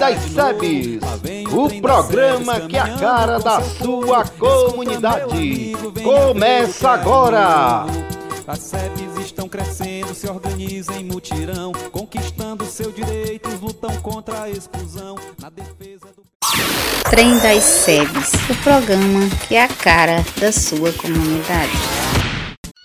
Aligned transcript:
das 0.00 0.18
SEBS. 0.22 1.02
O, 1.52 1.80
programa 1.82 2.60
que 2.60 2.74
é 2.74 2.80
a 2.80 2.96
cara 2.96 3.38
da 3.38 3.60
sua 3.60 4.24
comunidade. 4.24 5.76
Começa 6.02 6.88
agora. 6.88 7.84
As 8.46 8.60
SEBs 8.60 9.26
estão 9.26 9.46
crescendo, 9.46 10.14
se 10.14 10.26
organizam 10.26 10.96
em 10.96 11.04
mutirão, 11.04 11.72
conquistando 11.92 12.64
seus 12.64 12.94
direitos, 12.94 13.60
lutam 13.60 13.94
contra 13.96 14.44
a 14.44 14.50
exclusão, 14.50 15.16
na 15.38 15.50
defesa 15.50 16.06
do. 16.16 16.22
Trem 17.10 17.38
das 17.40 17.62
SEBs, 17.62 18.32
o 18.48 18.54
programa 18.62 19.28
que 19.46 19.54
é 19.54 19.64
a 19.64 19.68
cara 19.68 20.24
da 20.40 20.50
sua 20.50 20.92
comunidade. 20.94 21.78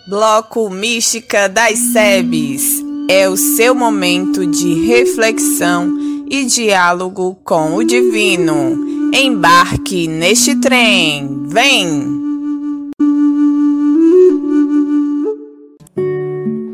Bloco 0.10 0.70
Mística 0.70 1.48
das 1.48 1.80
SEBs 1.80 2.84
é 3.10 3.30
o 3.30 3.38
seu 3.38 3.74
momento 3.74 4.46
de 4.46 4.86
reflexão 4.86 6.05
e 6.28 6.46
diálogo 6.46 7.36
com 7.44 7.76
o 7.76 7.84
divino. 7.84 9.12
Embarque 9.14 10.08
neste 10.08 10.60
trem, 10.60 11.46
vem! 11.48 12.16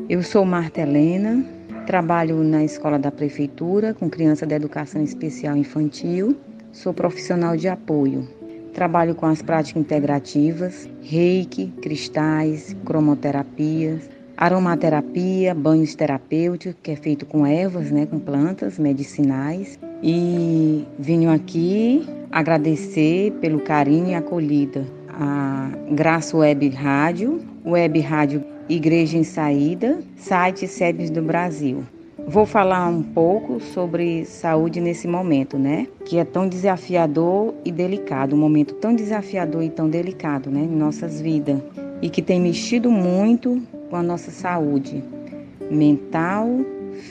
Eu 0.09 0.23
sou 0.23 0.45
Marta 0.45 0.81
Helena, 0.81 1.45
trabalho 1.85 2.43
na 2.43 2.63
escola 2.63 2.97
da 2.97 3.11
prefeitura 3.11 3.93
com 3.93 4.09
criança 4.09 4.45
da 4.45 4.55
educação 4.55 5.03
especial 5.03 5.55
infantil, 5.57 6.35
sou 6.71 6.93
profissional 6.93 7.57
de 7.57 7.67
apoio. 7.67 8.27
Trabalho 8.73 9.13
com 9.13 9.25
as 9.25 9.41
práticas 9.41 9.81
integrativas, 9.81 10.89
reiki, 11.01 11.73
cristais, 11.81 12.75
cromoterapias, 12.85 14.09
aromaterapia, 14.41 15.53
banhos 15.53 15.93
terapêuticos, 15.93 16.75
que 16.81 16.89
é 16.89 16.95
feito 16.95 17.27
com 17.27 17.45
ervas, 17.45 17.91
né, 17.91 18.07
com 18.07 18.17
plantas 18.17 18.79
medicinais. 18.79 19.77
E 20.01 20.83
venho 20.97 21.29
aqui 21.29 22.03
agradecer 22.31 23.33
pelo 23.33 23.59
carinho 23.59 24.07
e 24.07 24.15
acolhida 24.15 24.83
a 25.09 25.69
Graça 25.91 26.35
Web 26.35 26.69
Rádio, 26.69 27.39
Web 27.63 27.99
Rádio 27.99 28.43
Igreja 28.67 29.15
em 29.15 29.23
Saída, 29.23 29.99
site 30.15 30.67
SEBS 30.67 31.11
do 31.11 31.21
Brasil. 31.21 31.83
Vou 32.27 32.47
falar 32.47 32.87
um 32.87 33.03
pouco 33.03 33.59
sobre 33.59 34.25
saúde 34.25 34.81
nesse 34.81 35.07
momento, 35.07 35.59
né? 35.59 35.85
Que 36.03 36.17
é 36.17 36.25
tão 36.25 36.47
desafiador 36.47 37.53
e 37.63 37.71
delicado, 37.71 38.35
um 38.35 38.39
momento 38.39 38.73
tão 38.75 38.95
desafiador 38.95 39.61
e 39.61 39.69
tão 39.69 39.87
delicado, 39.87 40.49
né, 40.49 40.61
em 40.61 40.75
nossas 40.75 41.21
vidas, 41.21 41.59
e 42.01 42.09
que 42.09 42.23
tem 42.23 42.39
mexido 42.39 42.89
muito 42.89 43.61
com 43.91 43.97
a 43.97 44.01
nossa 44.01 44.31
saúde 44.31 45.03
mental, 45.69 46.47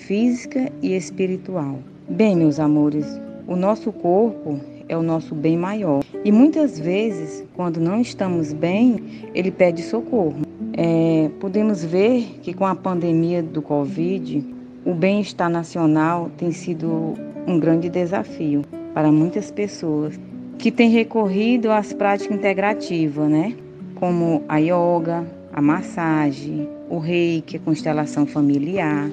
física 0.07 0.73
e 0.83 0.97
espiritual. 0.97 1.79
Bem, 2.09 2.35
meus 2.35 2.59
amores, 2.59 3.07
o 3.47 3.55
nosso 3.55 3.93
corpo 3.93 4.59
é 4.89 4.97
o 4.97 5.03
nosso 5.03 5.35
bem 5.35 5.59
maior. 5.59 6.03
E 6.25 6.33
muitas 6.33 6.79
vezes, 6.79 7.45
quando 7.55 7.79
não 7.79 8.01
estamos 8.01 8.55
bem, 8.55 9.29
ele 9.35 9.51
pede 9.51 9.83
socorro. 9.83 10.41
É, 10.73 11.31
podemos 11.39 11.85
ver 11.85 12.39
que 12.43 12.55
com 12.55 12.65
a 12.65 12.75
pandemia 12.75 13.43
do 13.43 13.61
Covid, 13.61 14.43
o 14.85 14.95
bem-estar 14.95 15.51
nacional 15.51 16.31
tem 16.39 16.51
sido 16.51 17.15
um 17.47 17.61
grande 17.61 17.91
desafio 17.91 18.63
para 18.95 19.13
muitas 19.13 19.51
pessoas 19.51 20.19
que 20.59 20.71
têm 20.71 20.91
recorrido 20.91 21.71
às 21.71 21.93
práticas 21.93 22.35
integrativas, 22.35 23.29
né? 23.29 23.55
Como 23.97 24.43
a 24.49 24.59
yoga, 24.59 25.27
a 25.53 25.61
massagem, 25.61 26.69
o 26.89 26.99
reiki, 26.99 27.57
a 27.57 27.61
constelação 27.61 28.27
familiar. 28.27 29.11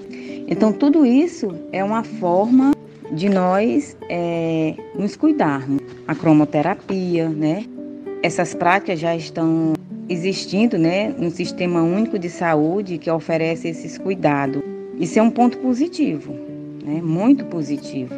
Então, 0.48 0.72
tudo 0.72 1.06
isso 1.06 1.54
é 1.72 1.84
uma 1.84 2.04
forma 2.04 2.74
de 3.12 3.30
nós 3.30 3.98
é, 4.10 4.76
nos 4.98 5.16
cuidarmos. 5.16 5.82
A 6.08 6.16
cromoterapia, 6.16 7.30
né? 7.30 7.66
Essas 8.24 8.54
práticas 8.54 9.00
já 9.00 9.16
estão 9.16 9.74
existindo, 10.10 10.78
né, 10.78 11.14
no 11.18 11.30
Sistema 11.30 11.82
Único 11.82 12.18
de 12.18 12.30
Saúde 12.30 12.98
que 12.98 13.12
oferece 13.12 13.68
esses 13.68 13.98
cuidados. 13.98 14.62
Isso 14.98 15.20
é 15.20 15.22
um 15.22 15.30
ponto 15.30 15.58
positivo, 15.58 16.34
né, 16.84 17.02
muito 17.02 17.46
positivo. 17.46 18.16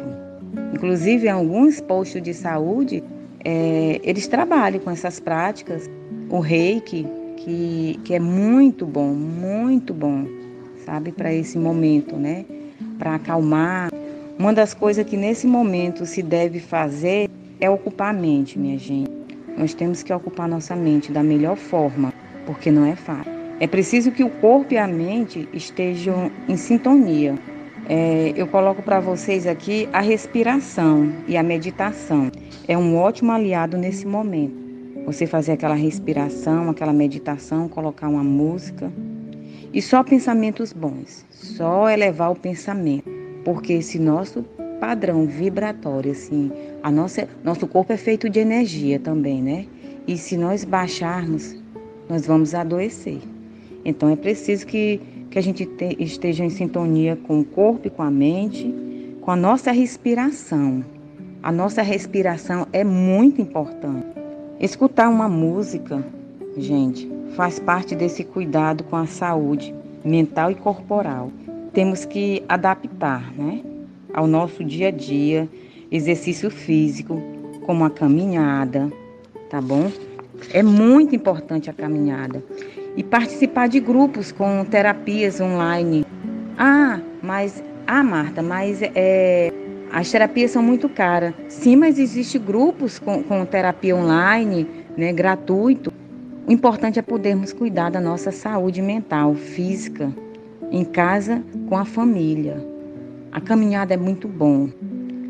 Inclusive, 0.72 1.28
alguns 1.28 1.80
postos 1.80 2.22
de 2.22 2.32
saúde, 2.32 3.02
é, 3.44 4.00
eles 4.04 4.28
trabalham 4.28 4.80
com 4.80 4.90
essas 4.90 5.18
práticas. 5.18 5.90
O 6.30 6.38
reiki, 6.38 7.06
que, 7.44 7.98
que 8.04 8.14
é 8.14 8.20
muito 8.20 8.86
bom, 8.86 9.12
muito 9.14 9.94
bom, 9.94 10.26
sabe, 10.84 11.12
para 11.12 11.32
esse 11.32 11.58
momento, 11.58 12.16
né? 12.16 12.44
Para 12.98 13.14
acalmar. 13.14 13.90
Uma 14.38 14.52
das 14.52 14.72
coisas 14.74 15.04
que 15.04 15.16
nesse 15.16 15.46
momento 15.46 16.06
se 16.06 16.22
deve 16.22 16.60
fazer 16.60 17.28
é 17.60 17.68
ocupar 17.68 18.14
a 18.14 18.18
mente, 18.18 18.58
minha 18.58 18.78
gente. 18.78 19.10
Nós 19.56 19.74
temos 19.74 20.02
que 20.02 20.12
ocupar 20.12 20.48
nossa 20.48 20.74
mente 20.74 21.12
da 21.12 21.22
melhor 21.22 21.56
forma, 21.56 22.12
porque 22.46 22.70
não 22.70 22.86
é 22.86 22.96
fácil. 22.96 23.32
É 23.58 23.66
preciso 23.66 24.10
que 24.10 24.24
o 24.24 24.30
corpo 24.30 24.72
e 24.72 24.78
a 24.78 24.86
mente 24.86 25.46
estejam 25.52 26.30
em 26.48 26.56
sintonia. 26.56 27.34
É, 27.86 28.32
eu 28.36 28.46
coloco 28.46 28.82
para 28.82 29.00
vocês 29.00 29.46
aqui 29.46 29.88
a 29.92 30.00
respiração 30.00 31.12
e 31.26 31.36
a 31.36 31.42
meditação. 31.42 32.30
É 32.66 32.78
um 32.78 32.96
ótimo 32.96 33.32
aliado 33.32 33.76
nesse 33.76 34.06
momento. 34.06 34.59
Você 35.06 35.26
fazer 35.26 35.52
aquela 35.52 35.74
respiração, 35.74 36.70
aquela 36.70 36.92
meditação, 36.92 37.68
colocar 37.68 38.08
uma 38.08 38.22
música. 38.22 38.90
E 39.72 39.80
só 39.80 40.02
pensamentos 40.02 40.72
bons, 40.72 41.24
só 41.30 41.88
elevar 41.88 42.30
o 42.32 42.36
pensamento. 42.36 43.08
Porque 43.44 43.74
esse 43.74 43.98
nosso 43.98 44.44
padrão 44.80 45.26
vibratório, 45.26 46.12
assim, 46.12 46.50
a 46.82 46.90
nossa, 46.90 47.28
nosso 47.44 47.66
corpo 47.66 47.92
é 47.92 47.96
feito 47.96 48.28
de 48.28 48.40
energia 48.40 48.98
também, 48.98 49.42
né? 49.42 49.66
E 50.06 50.16
se 50.16 50.36
nós 50.36 50.64
baixarmos, 50.64 51.56
nós 52.08 52.26
vamos 52.26 52.54
adoecer. 52.54 53.20
Então 53.84 54.10
é 54.10 54.16
preciso 54.16 54.66
que, 54.66 55.00
que 55.30 55.38
a 55.38 55.42
gente 55.42 55.64
te, 55.64 55.96
esteja 55.98 56.44
em 56.44 56.50
sintonia 56.50 57.16
com 57.16 57.40
o 57.40 57.44
corpo 57.44 57.86
e 57.86 57.90
com 57.90 58.02
a 58.02 58.10
mente, 58.10 58.74
com 59.20 59.30
a 59.30 59.36
nossa 59.36 59.70
respiração. 59.70 60.84
A 61.42 61.52
nossa 61.52 61.82
respiração 61.82 62.66
é 62.72 62.82
muito 62.82 63.40
importante. 63.40 64.09
Escutar 64.60 65.08
uma 65.08 65.26
música, 65.26 66.04
gente, 66.54 67.10
faz 67.34 67.58
parte 67.58 67.94
desse 67.96 68.22
cuidado 68.22 68.84
com 68.84 68.94
a 68.94 69.06
saúde 69.06 69.74
mental 70.04 70.50
e 70.50 70.54
corporal. 70.54 71.32
Temos 71.72 72.04
que 72.04 72.44
adaptar, 72.46 73.32
né, 73.32 73.62
ao 74.12 74.26
nosso 74.26 74.62
dia 74.62 74.88
a 74.88 74.90
dia, 74.90 75.48
exercício 75.90 76.50
físico, 76.50 77.22
como 77.64 77.86
a 77.86 77.90
caminhada, 77.90 78.92
tá 79.48 79.62
bom? 79.62 79.90
É 80.52 80.62
muito 80.62 81.16
importante 81.16 81.70
a 81.70 81.72
caminhada. 81.72 82.44
E 82.94 83.02
participar 83.02 83.66
de 83.66 83.80
grupos 83.80 84.30
com 84.30 84.62
terapias 84.66 85.40
online. 85.40 86.04
Ah, 86.58 87.00
mas, 87.22 87.64
ah, 87.86 88.02
Marta, 88.02 88.42
mas 88.42 88.82
é, 88.82 89.50
as 89.92 90.10
terapias 90.10 90.52
são 90.52 90.62
muito 90.62 90.88
caras. 90.88 91.34
Sim, 91.48 91.76
mas 91.76 91.98
existem 91.98 92.40
grupos 92.40 92.98
com, 92.98 93.22
com 93.22 93.44
terapia 93.44 93.96
online, 93.96 94.66
né, 94.96 95.12
gratuito. 95.12 95.92
O 96.46 96.52
importante 96.52 96.98
é 96.98 97.02
podermos 97.02 97.52
cuidar 97.52 97.90
da 97.90 98.00
nossa 98.00 98.30
saúde 98.30 98.80
mental, 98.80 99.34
física, 99.34 100.12
em 100.70 100.84
casa, 100.84 101.42
com 101.68 101.76
a 101.76 101.84
família. 101.84 102.64
A 103.32 103.40
caminhada 103.40 103.94
é 103.94 103.96
muito 103.96 104.26
bom. 104.26 104.68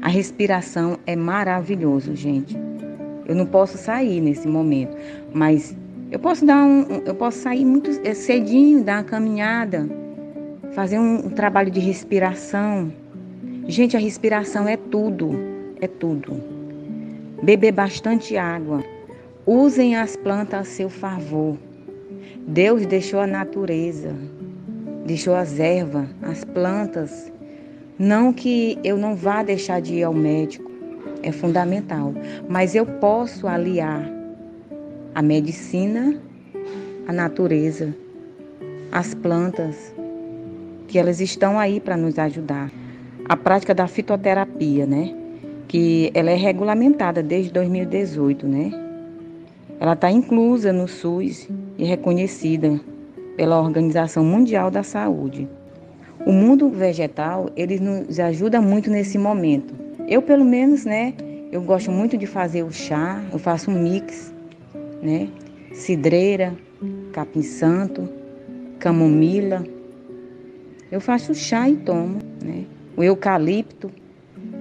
A 0.02 0.08
respiração 0.08 0.98
é 1.06 1.14
maravilhoso, 1.14 2.14
gente. 2.14 2.56
Eu 3.26 3.34
não 3.34 3.46
posso 3.46 3.76
sair 3.76 4.20
nesse 4.20 4.48
momento, 4.48 4.96
mas 5.32 5.76
eu 6.10 6.18
posso 6.18 6.44
dar 6.44 6.64
um, 6.64 7.02
eu 7.04 7.14
posso 7.14 7.38
sair 7.38 7.64
muito 7.64 7.90
cedinho, 8.14 8.82
dar 8.82 8.98
uma 8.98 9.04
caminhada, 9.04 9.88
fazer 10.72 10.98
um, 10.98 11.26
um 11.26 11.30
trabalho 11.30 11.70
de 11.70 11.80
respiração. 11.80 12.92
Gente, 13.70 13.96
a 13.96 14.00
respiração 14.00 14.66
é 14.66 14.76
tudo, 14.76 15.30
é 15.80 15.86
tudo. 15.86 16.42
Beber 17.40 17.70
bastante 17.70 18.36
água. 18.36 18.82
Usem 19.46 19.94
as 19.94 20.16
plantas 20.16 20.60
a 20.62 20.64
seu 20.64 20.90
favor. 20.90 21.56
Deus 22.48 22.84
deixou 22.84 23.20
a 23.20 23.28
natureza, 23.28 24.12
deixou 25.06 25.36
as 25.36 25.60
ervas, 25.60 26.08
as 26.20 26.42
plantas 26.42 27.30
não 27.96 28.32
que 28.32 28.76
eu 28.82 28.96
não 28.96 29.14
vá 29.14 29.40
deixar 29.44 29.80
de 29.80 29.94
ir 29.94 30.02
ao 30.02 30.12
médico, 30.12 30.68
é 31.22 31.30
fundamental, 31.30 32.12
mas 32.48 32.74
eu 32.74 32.84
posso 32.84 33.46
aliar 33.46 34.04
a 35.14 35.22
medicina, 35.22 36.20
a 37.06 37.12
natureza, 37.12 37.94
as 38.90 39.14
plantas, 39.14 39.94
que 40.88 40.98
elas 40.98 41.20
estão 41.20 41.56
aí 41.56 41.78
para 41.78 41.96
nos 41.96 42.18
ajudar. 42.18 42.79
A 43.30 43.36
prática 43.36 43.72
da 43.72 43.86
fitoterapia, 43.86 44.84
né? 44.84 45.14
Que 45.68 46.10
ela 46.14 46.32
é 46.32 46.34
regulamentada 46.34 47.22
desde 47.22 47.52
2018, 47.52 48.48
né? 48.48 48.72
Ela 49.78 49.92
está 49.92 50.10
inclusa 50.10 50.72
no 50.72 50.88
SUS 50.88 51.48
e 51.78 51.84
reconhecida 51.84 52.80
pela 53.36 53.60
Organização 53.60 54.24
Mundial 54.24 54.68
da 54.68 54.82
Saúde. 54.82 55.48
O 56.26 56.32
mundo 56.32 56.70
vegetal, 56.70 57.48
ele 57.54 57.78
nos 57.78 58.18
ajuda 58.18 58.60
muito 58.60 58.90
nesse 58.90 59.16
momento. 59.16 59.76
Eu, 60.08 60.20
pelo 60.22 60.44
menos, 60.44 60.84
né, 60.84 61.14
eu 61.52 61.62
gosto 61.62 61.92
muito 61.92 62.18
de 62.18 62.26
fazer 62.26 62.64
o 62.64 62.72
chá, 62.72 63.22
eu 63.32 63.38
faço 63.38 63.70
um 63.70 63.80
mix, 63.80 64.34
né? 65.00 65.28
Cidreira, 65.72 66.52
capim 67.12 67.42
santo, 67.42 68.08
camomila. 68.80 69.64
Eu 70.90 71.00
faço 71.00 71.32
chá 71.32 71.68
e 71.70 71.76
tomo, 71.76 72.18
né? 72.44 72.64
O 73.00 73.02
eucalipto. 73.02 73.90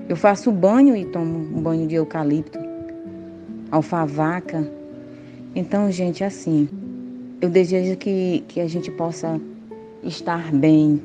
Eu 0.08 0.16
faço 0.16 0.50
banho 0.50 0.96
e 0.96 1.04
tomo 1.04 1.40
um 1.40 1.62
banho 1.62 1.86
de 1.86 1.96
eucalipto. 1.96 2.58
Alfavaca. 3.70 4.66
Então, 5.54 5.92
gente, 5.92 6.24
assim, 6.24 6.70
eu 7.42 7.50
desejo 7.50 7.98
que, 7.98 8.42
que 8.48 8.62
a 8.62 8.66
gente 8.70 8.90
possa 8.92 9.42
estar 10.02 10.54
bem, 10.54 11.02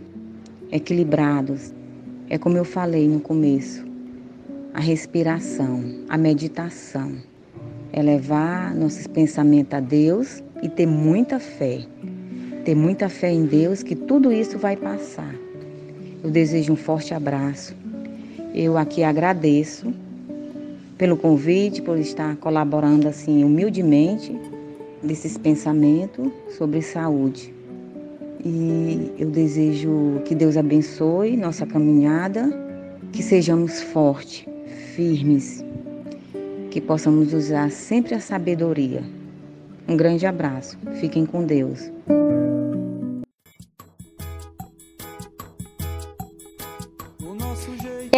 equilibrados. 0.70 1.74
É 2.30 2.38
como 2.38 2.56
eu 2.56 2.64
falei 2.64 3.08
no 3.08 3.18
começo, 3.18 3.84
a 4.72 4.78
respiração, 4.78 5.82
a 6.08 6.16
meditação, 6.16 7.16
é 7.92 8.00
levar 8.00 8.72
nossos 8.76 9.08
pensamentos 9.08 9.74
a 9.74 9.80
Deus 9.80 10.40
e 10.62 10.68
ter 10.68 10.86
muita 10.86 11.40
fé. 11.40 11.84
Ter 12.64 12.76
muita 12.76 13.08
fé 13.08 13.32
em 13.32 13.44
Deus 13.44 13.82
que 13.82 13.96
tudo 13.96 14.32
isso 14.32 14.56
vai 14.56 14.76
passar. 14.76 15.43
Eu 16.24 16.30
desejo 16.30 16.72
um 16.72 16.76
forte 16.76 17.12
abraço. 17.12 17.76
Eu 18.54 18.78
aqui 18.78 19.04
agradeço 19.04 19.92
pelo 20.96 21.18
convite, 21.18 21.82
por 21.82 21.98
estar 21.98 22.34
colaborando 22.36 23.06
assim 23.06 23.44
humildemente 23.44 24.34
desses 25.02 25.36
pensamentos 25.36 26.32
sobre 26.56 26.80
saúde. 26.80 27.52
E 28.42 29.12
eu 29.18 29.28
desejo 29.28 30.22
que 30.24 30.34
Deus 30.34 30.56
abençoe 30.56 31.36
nossa 31.36 31.66
caminhada, 31.66 32.50
que 33.12 33.22
sejamos 33.22 33.82
fortes, 33.82 34.46
firmes, 34.96 35.62
que 36.70 36.80
possamos 36.80 37.34
usar 37.34 37.70
sempre 37.70 38.14
a 38.14 38.20
sabedoria. 38.20 39.02
Um 39.86 39.94
grande 39.94 40.24
abraço. 40.24 40.78
Fiquem 41.00 41.26
com 41.26 41.44
Deus. 41.44 41.90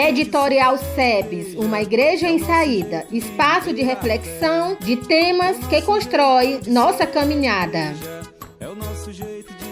Editorial 0.06 0.78
SEBS, 0.78 1.56
uma 1.56 1.82
igreja 1.82 2.28
em 2.28 2.38
saída, 2.38 3.04
espaço 3.10 3.72
de 3.72 3.82
reflexão 3.82 4.76
de 4.78 4.96
temas 4.98 5.58
que 5.66 5.82
constrói 5.82 6.60
nossa 6.68 7.04
caminhada. 7.04 7.92
É 8.60 8.68
o 8.68 8.76
nosso 8.76 9.12
jeito 9.12 9.52
de 9.54 9.66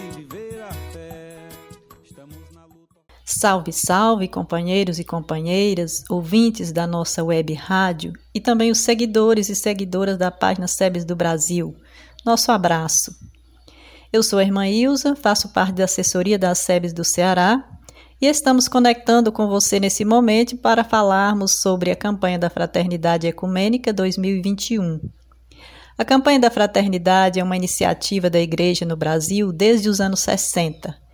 Salve, 3.23 3.71
salve, 3.71 4.27
companheiros 4.27 4.99
e 4.99 5.05
companheiras, 5.05 6.03
ouvintes 6.09 6.73
da 6.73 6.85
nossa 6.85 7.23
web 7.23 7.53
rádio 7.53 8.11
e 8.33 8.41
também 8.41 8.71
os 8.71 8.79
seguidores 8.79 9.47
e 9.47 9.55
seguidoras 9.55 10.17
da 10.17 10.31
página 10.31 10.67
SEBS 10.67 11.05
do 11.05 11.15
Brasil. 11.15 11.73
Nosso 12.25 12.51
abraço. 12.51 13.15
Eu 14.11 14.21
sou 14.21 14.39
a 14.39 14.43
irmã 14.43 14.67
Ilza, 14.67 15.15
faço 15.15 15.49
parte 15.49 15.75
da 15.75 15.85
assessoria 15.85 16.37
da 16.37 16.53
SEBS 16.53 16.91
do 16.91 17.05
Ceará 17.05 17.74
e 18.21 18.27
estamos 18.27 18.67
conectando 18.67 19.31
com 19.31 19.47
você 19.47 19.79
nesse 19.79 20.05
momento 20.05 20.57
para 20.57 20.83
falarmos 20.83 21.61
sobre 21.61 21.91
a 21.91 21.95
campanha 21.95 22.39
da 22.39 22.49
Fraternidade 22.49 23.27
Ecumênica 23.27 23.91
2021. 23.91 24.99
A 25.97 26.05
campanha 26.05 26.39
da 26.39 26.51
Fraternidade 26.51 27.39
é 27.39 27.43
uma 27.43 27.55
iniciativa 27.55 28.29
da 28.29 28.39
Igreja 28.39 28.85
no 28.85 28.95
Brasil 28.95 29.51
desde 29.51 29.89
os 29.89 29.99
anos 29.99 30.19
60 30.21 31.05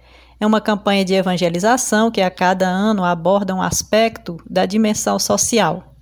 é 0.41 0.45
uma 0.45 0.59
campanha 0.59 1.05
de 1.05 1.13
evangelização 1.13 2.09
que 2.09 2.19
a 2.19 2.31
cada 2.31 2.67
ano 2.67 3.03
aborda 3.03 3.53
um 3.53 3.61
aspecto 3.61 4.37
da 4.49 4.65
dimensão 4.65 5.19
social. 5.19 5.95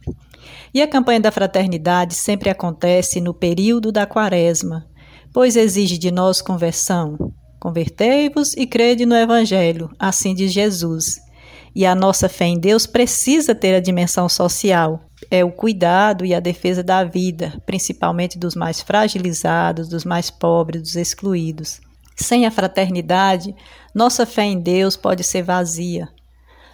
E 0.74 0.82
a 0.82 0.88
campanha 0.88 1.20
da 1.20 1.30
fraternidade 1.30 2.16
sempre 2.16 2.50
acontece 2.50 3.20
no 3.20 3.34
período 3.34 3.92
da 3.92 4.06
quaresma, 4.06 4.88
pois 5.34 5.58
exige 5.58 5.98
de 5.98 6.10
nós 6.10 6.42
conversão. 6.42 7.18
Convertei-vos 7.60 8.54
e 8.54 8.66
crede 8.66 9.06
no 9.06 9.16
Evangelho, 9.16 9.90
assim 10.00 10.34
diz 10.34 10.54
Jesus. 10.54 11.20
E 11.76 11.86
a 11.86 11.94
nossa 11.94 12.30
fé 12.30 12.46
em 12.46 12.60
Deus 12.60 12.88
precisa 12.88 13.54
ter 13.54 13.76
a 13.76 13.80
dimensão 13.80 14.28
social, 14.30 15.02
é 15.30 15.44
o 15.44 15.52
cuidado 15.52 16.26
e 16.26 16.34
a 16.34 16.40
defesa 16.40 16.82
da 16.82 17.04
vida, 17.04 17.62
principalmente 17.66 18.40
dos 18.40 18.56
mais 18.56 18.82
fragilizados, 18.82 19.88
dos 19.88 20.06
mais 20.06 20.30
pobres, 20.30 20.82
dos 20.82 20.96
excluídos. 20.96 21.82
Sem 22.16 22.46
a 22.46 22.52
fraternidade, 22.52 23.56
nossa 23.94 24.26
fé 24.26 24.44
em 24.44 24.60
Deus 24.60 24.98
pode 24.98 25.24
ser 25.24 25.44
vazia. 25.44 26.10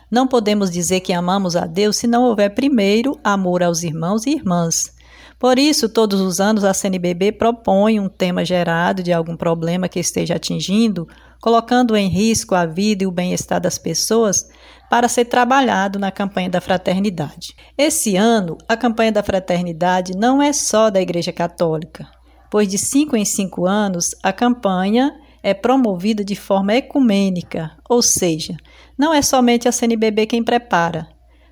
Não 0.09 0.27
podemos 0.27 0.71
dizer 0.71 1.01
que 1.01 1.13
amamos 1.13 1.55
a 1.55 1.65
Deus 1.65 1.97
se 1.97 2.07
não 2.07 2.23
houver 2.23 2.53
primeiro 2.53 3.19
amor 3.23 3.63
aos 3.63 3.83
irmãos 3.83 4.25
e 4.25 4.31
irmãs. 4.31 4.94
Por 5.37 5.59
isso, 5.59 5.89
todos 5.89 6.21
os 6.21 6.39
anos 6.39 6.63
a 6.63 6.73
CNBB 6.73 7.33
propõe 7.33 7.99
um 7.99 8.07
tema 8.07 8.45
gerado 8.45 9.03
de 9.03 9.11
algum 9.11 9.35
problema 9.35 9.89
que 9.89 9.99
esteja 9.99 10.35
atingindo, 10.35 11.07
colocando 11.41 11.95
em 11.95 12.07
risco 12.07 12.55
a 12.55 12.65
vida 12.65 13.03
e 13.03 13.07
o 13.07 13.11
bem-estar 13.11 13.59
das 13.59 13.77
pessoas, 13.77 14.49
para 14.89 15.09
ser 15.09 15.25
trabalhado 15.25 15.99
na 15.99 16.11
campanha 16.11 16.49
da 16.49 16.61
fraternidade. 16.61 17.55
Esse 17.77 18.15
ano, 18.15 18.57
a 18.67 18.77
campanha 18.77 19.11
da 19.11 19.23
fraternidade 19.23 20.13
não 20.15 20.41
é 20.41 20.53
só 20.53 20.89
da 20.89 21.01
Igreja 21.01 21.33
Católica, 21.33 22.07
pois 22.49 22.67
de 22.67 22.77
cinco 22.77 23.17
em 23.17 23.25
cinco 23.25 23.65
anos 23.65 24.11
a 24.23 24.31
campanha 24.31 25.13
é 25.43 25.53
promovida 25.53 26.23
de 26.23 26.35
forma 26.35 26.73
ecumênica, 26.73 27.71
ou 27.89 28.01
seja, 28.01 28.55
não 28.97 29.13
é 29.13 29.21
somente 29.21 29.67
a 29.67 29.71
CNBB 29.71 30.25
quem 30.25 30.43
prepara, 30.43 31.07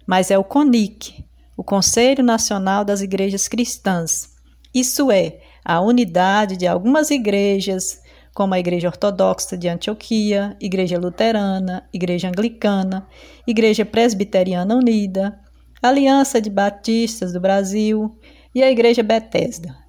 mas 0.08 0.32
é 0.32 0.38
o 0.38 0.44
CONIC, 0.44 1.24
o 1.56 1.64
Conselho 1.64 2.24
Nacional 2.24 2.84
das 2.84 3.02
Igrejas 3.02 3.48
Cristãs. 3.48 4.30
Isso 4.74 5.12
é, 5.12 5.40
a 5.64 5.80
unidade 5.82 6.58
de 6.58 6.68
algumas 6.68 7.12
igrejas, 7.12 8.02
como 8.34 8.54
a 8.54 8.60
Igreja 8.60 8.88
Ortodoxa 8.88 9.58
de 9.58 9.68
Antioquia, 9.68 10.58
Igreja 10.60 10.98
Luterana, 10.98 11.88
Igreja 11.94 12.30
Anglicana, 12.30 13.08
Igreja 13.46 13.86
Presbiteriana 13.86 14.76
Unida, 14.76 15.40
Aliança 15.82 16.42
de 16.42 16.50
Batistas 16.50 17.34
do 17.34 17.40
Brasil 17.40 18.18
e 18.56 18.64
a 18.64 18.72
Igreja 18.72 19.04
Betesda 19.04 19.84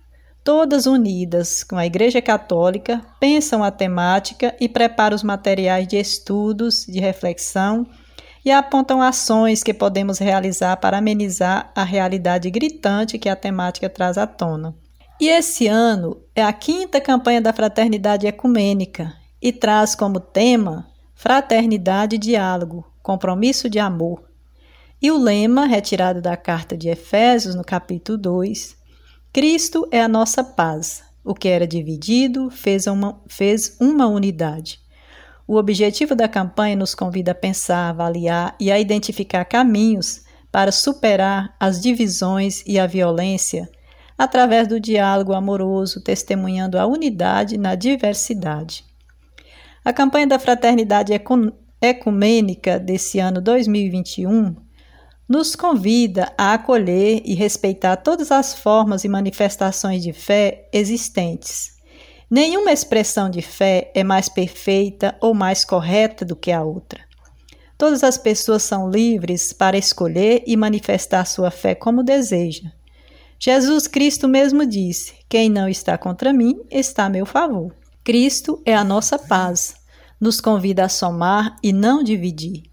todas 0.44 0.84
unidas 0.84 1.64
com 1.64 1.76
a 1.76 1.86
Igreja 1.86 2.20
Católica, 2.20 3.00
pensam 3.18 3.64
a 3.64 3.70
temática 3.70 4.54
e 4.60 4.68
preparam 4.68 5.16
os 5.16 5.22
materiais 5.22 5.88
de 5.88 5.96
estudos, 5.96 6.84
de 6.86 7.00
reflexão 7.00 7.86
e 8.44 8.50
apontam 8.50 9.00
ações 9.00 9.62
que 9.62 9.72
podemos 9.72 10.18
realizar 10.18 10.76
para 10.76 10.98
amenizar 10.98 11.72
a 11.74 11.82
realidade 11.82 12.50
gritante 12.50 13.18
que 13.18 13.28
a 13.28 13.36
temática 13.36 13.88
traz 13.88 14.18
à 14.18 14.26
tona. 14.26 14.74
E 15.20 15.28
esse 15.28 15.66
ano 15.66 16.20
é 16.34 16.42
a 16.42 16.52
quinta 16.52 17.00
campanha 17.00 17.40
da 17.40 17.52
Fraternidade 17.52 18.26
Ecumênica 18.26 19.14
e 19.40 19.52
traz 19.52 19.94
como 19.94 20.20
tema 20.20 20.86
Fraternidade 21.14 22.16
e 22.16 22.18
Diálogo, 22.18 22.84
Compromisso 23.02 23.70
de 23.70 23.78
Amor. 23.78 24.24
E 25.00 25.10
o 25.10 25.18
lema, 25.18 25.66
retirado 25.66 26.20
da 26.20 26.36
carta 26.36 26.76
de 26.76 26.88
Efésios, 26.88 27.54
no 27.54 27.64
capítulo 27.64 28.18
2, 28.18 28.76
Cristo 29.32 29.88
é 29.90 30.00
a 30.00 30.08
nossa 30.08 30.42
paz. 30.42 31.02
O 31.24 31.34
que 31.34 31.48
era 31.48 31.66
dividido 31.66 32.50
fez 32.50 32.86
uma, 32.86 33.20
fez 33.26 33.76
uma 33.80 34.06
unidade. 34.06 34.83
O 35.46 35.56
objetivo 35.56 36.14
da 36.14 36.26
campanha 36.26 36.74
nos 36.74 36.94
convida 36.94 37.32
a 37.32 37.34
pensar, 37.34 37.90
avaliar 37.90 38.56
e 38.58 38.72
a 38.72 38.80
identificar 38.80 39.44
caminhos 39.44 40.22
para 40.50 40.72
superar 40.72 41.54
as 41.60 41.80
divisões 41.80 42.62
e 42.66 42.78
a 42.78 42.86
violência 42.86 43.68
através 44.16 44.68
do 44.68 44.80
diálogo 44.80 45.34
amoroso, 45.34 46.00
testemunhando 46.00 46.78
a 46.78 46.86
unidade 46.86 47.58
na 47.58 47.74
diversidade. 47.74 48.84
A 49.84 49.92
campanha 49.92 50.26
da 50.26 50.38
Fraternidade 50.38 51.12
Ecumênica 51.80 52.78
desse 52.78 53.18
ano 53.18 53.40
2021 53.40 54.56
nos 55.28 55.56
convida 55.56 56.32
a 56.38 56.54
acolher 56.54 57.20
e 57.24 57.34
respeitar 57.34 57.96
todas 57.96 58.30
as 58.30 58.54
formas 58.54 59.04
e 59.04 59.08
manifestações 59.08 60.02
de 60.02 60.12
fé 60.12 60.68
existentes. 60.72 61.73
Nenhuma 62.34 62.72
expressão 62.72 63.30
de 63.30 63.40
fé 63.40 63.92
é 63.94 64.02
mais 64.02 64.28
perfeita 64.28 65.16
ou 65.20 65.32
mais 65.32 65.64
correta 65.64 66.24
do 66.24 66.34
que 66.34 66.50
a 66.50 66.64
outra. 66.64 67.00
Todas 67.78 68.02
as 68.02 68.18
pessoas 68.18 68.64
são 68.64 68.90
livres 68.90 69.52
para 69.52 69.78
escolher 69.78 70.42
e 70.44 70.56
manifestar 70.56 71.26
sua 71.26 71.52
fé 71.52 71.76
como 71.76 72.02
deseja. 72.02 72.72
Jesus 73.38 73.86
Cristo 73.86 74.26
mesmo 74.26 74.66
disse: 74.66 75.14
Quem 75.28 75.48
não 75.48 75.68
está 75.68 75.96
contra 75.96 76.32
mim 76.32 76.60
está 76.72 77.04
a 77.04 77.08
meu 77.08 77.24
favor. 77.24 77.72
Cristo 78.02 78.60
é 78.66 78.74
a 78.74 78.82
nossa 78.82 79.16
paz. 79.16 79.76
Nos 80.20 80.40
convida 80.40 80.86
a 80.86 80.88
somar 80.88 81.54
e 81.62 81.72
não 81.72 82.02
dividir. 82.02 82.64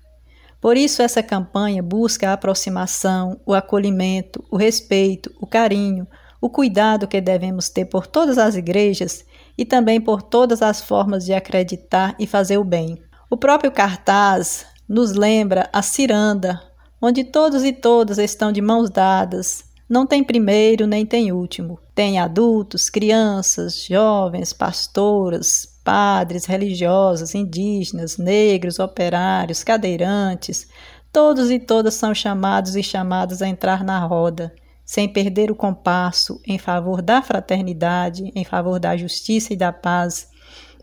Por 0.59 0.75
isso, 0.75 1.03
essa 1.03 1.21
campanha 1.21 1.83
busca 1.83 2.31
a 2.31 2.33
aproximação, 2.33 3.39
o 3.45 3.53
acolhimento, 3.53 4.43
o 4.49 4.57
respeito, 4.57 5.31
o 5.39 5.45
carinho, 5.45 6.07
o 6.41 6.49
cuidado 6.49 7.07
que 7.07 7.21
devemos 7.21 7.69
ter 7.69 7.85
por 7.85 8.07
todas 8.07 8.39
as 8.39 8.55
igrejas 8.55 9.23
e 9.57 9.65
também 9.65 9.99
por 9.99 10.21
todas 10.21 10.61
as 10.61 10.81
formas 10.81 11.25
de 11.25 11.33
acreditar 11.33 12.15
e 12.17 12.25
fazer 12.25 12.57
o 12.57 12.63
bem. 12.63 13.01
O 13.29 13.37
próprio 13.37 13.71
cartaz 13.71 14.65
nos 14.87 15.13
lembra 15.13 15.69
a 15.71 15.81
ciranda, 15.81 16.61
onde 17.01 17.23
todos 17.23 17.63
e 17.63 17.71
todas 17.71 18.17
estão 18.17 18.51
de 18.51 18.61
mãos 18.61 18.89
dadas. 18.89 19.63
Não 19.89 20.05
tem 20.05 20.23
primeiro 20.23 20.87
nem 20.87 21.05
tem 21.05 21.31
último. 21.31 21.79
Tem 21.93 22.19
adultos, 22.19 22.89
crianças, 22.89 23.85
jovens, 23.85 24.53
pastoras, 24.53 25.77
padres, 25.83 26.45
religiosos, 26.45 27.35
indígenas, 27.35 28.17
negros, 28.17 28.79
operários, 28.79 29.63
cadeirantes. 29.63 30.67
Todos 31.11 31.51
e 31.51 31.59
todas 31.59 31.93
são 31.93 32.13
chamados 32.13 32.75
e 32.75 32.83
chamadas 32.83 33.41
a 33.41 33.47
entrar 33.47 33.83
na 33.83 33.99
roda, 34.05 34.53
sem 34.91 35.07
perder 35.07 35.49
o 35.49 35.55
compasso 35.55 36.41
em 36.45 36.57
favor 36.57 37.01
da 37.01 37.21
fraternidade, 37.21 38.29
em 38.35 38.43
favor 38.43 38.77
da 38.77 38.97
justiça 38.97 39.53
e 39.53 39.55
da 39.55 39.71
paz, 39.71 40.27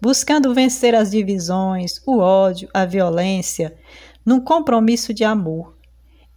buscando 0.00 0.54
vencer 0.54 0.94
as 0.94 1.10
divisões, 1.10 2.00
o 2.06 2.16
ódio, 2.16 2.70
a 2.72 2.86
violência, 2.86 3.76
num 4.24 4.40
compromisso 4.40 5.12
de 5.12 5.24
amor. 5.24 5.76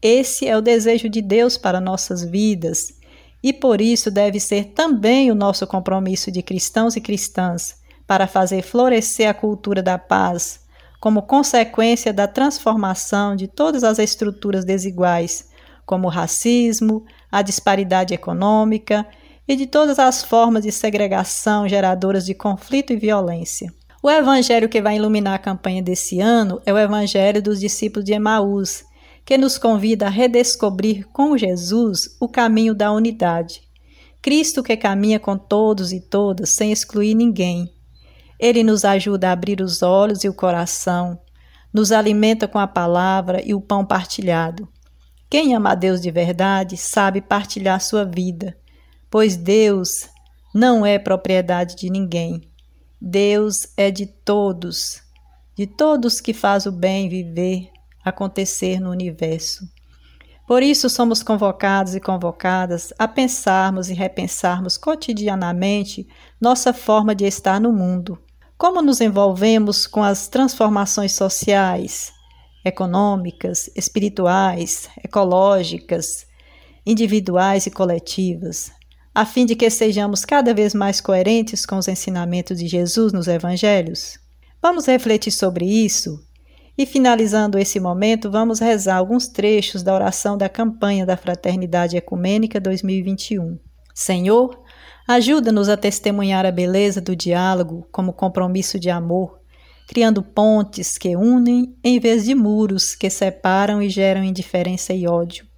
Esse 0.01 0.46
é 0.46 0.58
o 0.58 0.62
desejo 0.62 1.08
de 1.08 1.22
Deus 1.22 1.58
para 1.58 1.80
nossas 1.80 2.25
vidas 2.25 2.94
e 3.42 3.54
por 3.54 3.80
isso 3.80 4.12
deve 4.12 4.38
ser 4.38 4.74
também 4.74 5.32
o 5.32 5.36
nosso 5.36 5.66
compromisso 5.66 6.30
de 6.30 6.44
cristãos 6.44 6.98
e 6.98 7.00
cristãs 7.00 7.75
para 8.06 8.28
fazer 8.28 8.63
florescer 8.63 9.30
a 9.30 9.34
cultura 9.34 9.82
da 9.82 9.98
paz, 9.98 10.60
como 11.00 11.22
consequência 11.22 12.12
da 12.12 12.28
transformação 12.28 13.34
de 13.34 13.48
todas 13.48 13.86
as 13.86 13.98
estruturas 13.98 14.66
desiguais, 14.66 15.50
como 15.86 16.08
o 16.08 16.12
racismo, 16.12 17.04
a 17.32 17.42
disparidade 17.42 18.14
econômica 18.14 19.08
e 19.48 19.56
de 19.56 19.66
todas 19.66 20.00
as 20.00 20.24
formas 20.24 20.64
de 20.64 20.72
segregação 20.72 21.68
geradoras 21.68 22.26
de 22.26 22.34
conflito 22.34 22.94
e 22.94 22.98
violência. 22.98 23.74
O 24.04 24.10
evangelho 24.10 24.68
que 24.68 24.82
vai 24.82 24.96
iluminar 24.96 25.36
a 25.36 25.40
campanha 25.40 25.82
desse 25.82 26.20
ano 26.20 26.62
é 26.66 26.74
o 26.74 26.78
evangelho 26.78 27.42
dos 27.42 27.60
discípulos 27.60 28.04
de 28.04 28.14
Emaús, 28.14 28.84
que 29.24 29.38
nos 29.38 29.58
convida 29.58 30.08
a 30.08 30.10
redescobrir 30.10 31.08
com 31.10 31.38
Jesus 31.38 32.18
o 32.20 32.28
caminho 32.28 32.74
da 32.74 32.92
unidade. 32.92 33.62
Cristo 34.22 34.64
que 34.64 34.76
caminha 34.76 35.20
com 35.20 35.38
todos 35.38 35.92
e 35.94 36.00
todas, 36.00 36.50
sem 36.50 36.72
excluir 36.72 37.14
ninguém. 37.14 37.72
Ele 38.40 38.64
nos 38.64 38.84
ajuda 38.84 39.30
a 39.30 39.34
abrir 39.34 39.62
os 39.62 39.84
olhos 39.84 40.24
e 40.24 40.30
o 40.30 40.34
coração, 40.34 41.20
nos 41.74 41.92
alimenta 41.92 42.48
com 42.48 42.58
a 42.58 42.68
palavra 42.68 43.42
e 43.46 43.54
o 43.54 43.62
pão 43.62 43.86
partilhado. 43.86 44.68
Quem 45.32 45.56
ama 45.56 45.72
a 45.72 45.76
Deus 45.76 46.02
de 46.02 46.12
verdade 46.12 46.76
sabe 46.76 47.22
partilhar 47.22 47.80
sua 47.80 48.04
vida, 48.04 48.54
pois 49.10 49.38
Deus 49.38 50.10
não 50.54 50.86
é 50.86 51.00
propriedade 51.00 51.78
de 51.78 51.90
ninguém. 51.90 52.42
Deus 53.00 53.70
é 53.78 53.90
de 53.90 54.06
todos, 54.06 55.02
de 55.56 55.66
todos 55.66 56.20
que 56.20 56.34
faz 56.34 56.66
o 56.66 56.72
bem 56.72 57.08
viver, 57.08 57.70
acontecer 58.04 58.82
no 58.82 58.92
universo. 58.92 59.66
Por 60.46 60.62
isso 60.62 60.90
somos 60.90 61.24
convocados 61.24 61.96
e 61.96 62.02
convocadas 62.02 62.92
a 63.00 63.08
pensarmos 63.08 63.90
e 63.90 63.94
repensarmos 63.94 64.78
cotidianamente 64.78 66.06
nossa 66.42 66.74
forma 66.74 67.16
de 67.16 67.24
estar 67.24 67.58
no 67.58 67.72
mundo. 67.72 68.20
Como 68.58 68.82
nos 68.82 69.00
envolvemos 69.00 69.88
com 69.88 70.04
as 70.04 70.28
transformações 70.28 71.14
sociais, 71.14 72.12
econômicas, 72.63 73.70
espirituais, 73.75 74.89
ecológicas, 75.03 76.25
individuais 76.86 77.65
e 77.65 77.72
coletivas, 77.72 78.72
a 79.13 79.25
fim 79.25 79.46
de 79.46 79.56
que 79.56 79.70
sejamos 79.70 80.24
cada 80.24 80.53
vez 80.53 80.74
mais 80.74 81.01
coerentes 81.01 81.65
com 81.65 81.77
os 81.77 81.88
ensinamentos 81.88 82.58
de 82.58 82.68
Jesus 82.68 83.12
nos 83.12 83.27
evangelhos? 83.27 84.18
Vamos 84.62 84.86
refletir 84.86 85.32
sobre 85.32 85.65
isso 85.65 86.20
e, 86.77 86.86
finalizando 86.86 87.58
esse 87.58 87.80
momento, 87.80 88.32
vamos 88.32 88.60
rezar 88.60 88.96
alguns 88.96 89.27
trechos 89.27 89.84
da 89.84 89.94
oração 89.94 90.38
da 90.38 90.48
campanha 90.48 91.06
da 91.06 91.18
Fraternidade 91.18 91.98
Ecumênica 91.98 92.60
2021. 92.60 93.60
Senhor, 93.94 94.58
ajuda-nos 95.08 95.68
a 95.68 95.75
testemunhar 95.75 96.46
a 96.46 96.51
beleza 96.51 97.01
do 97.01 97.15
diálogo 97.15 97.86
como 97.91 98.13
compromisso 98.13 98.80
de 98.80 98.89
amor, 98.89 99.40
criando 99.88 100.24
pontes 100.24 100.98
que 100.98 101.16
unem 101.16 101.76
em 101.84 102.00
vez 102.00 102.26
de 102.26 102.36
muros 102.36 102.96
que 102.96 103.10
separam 103.10 103.82
e 103.82 103.90
geram 103.90 104.24
indiferença 104.24 104.94
e 104.94 105.08
ódio 105.08 105.52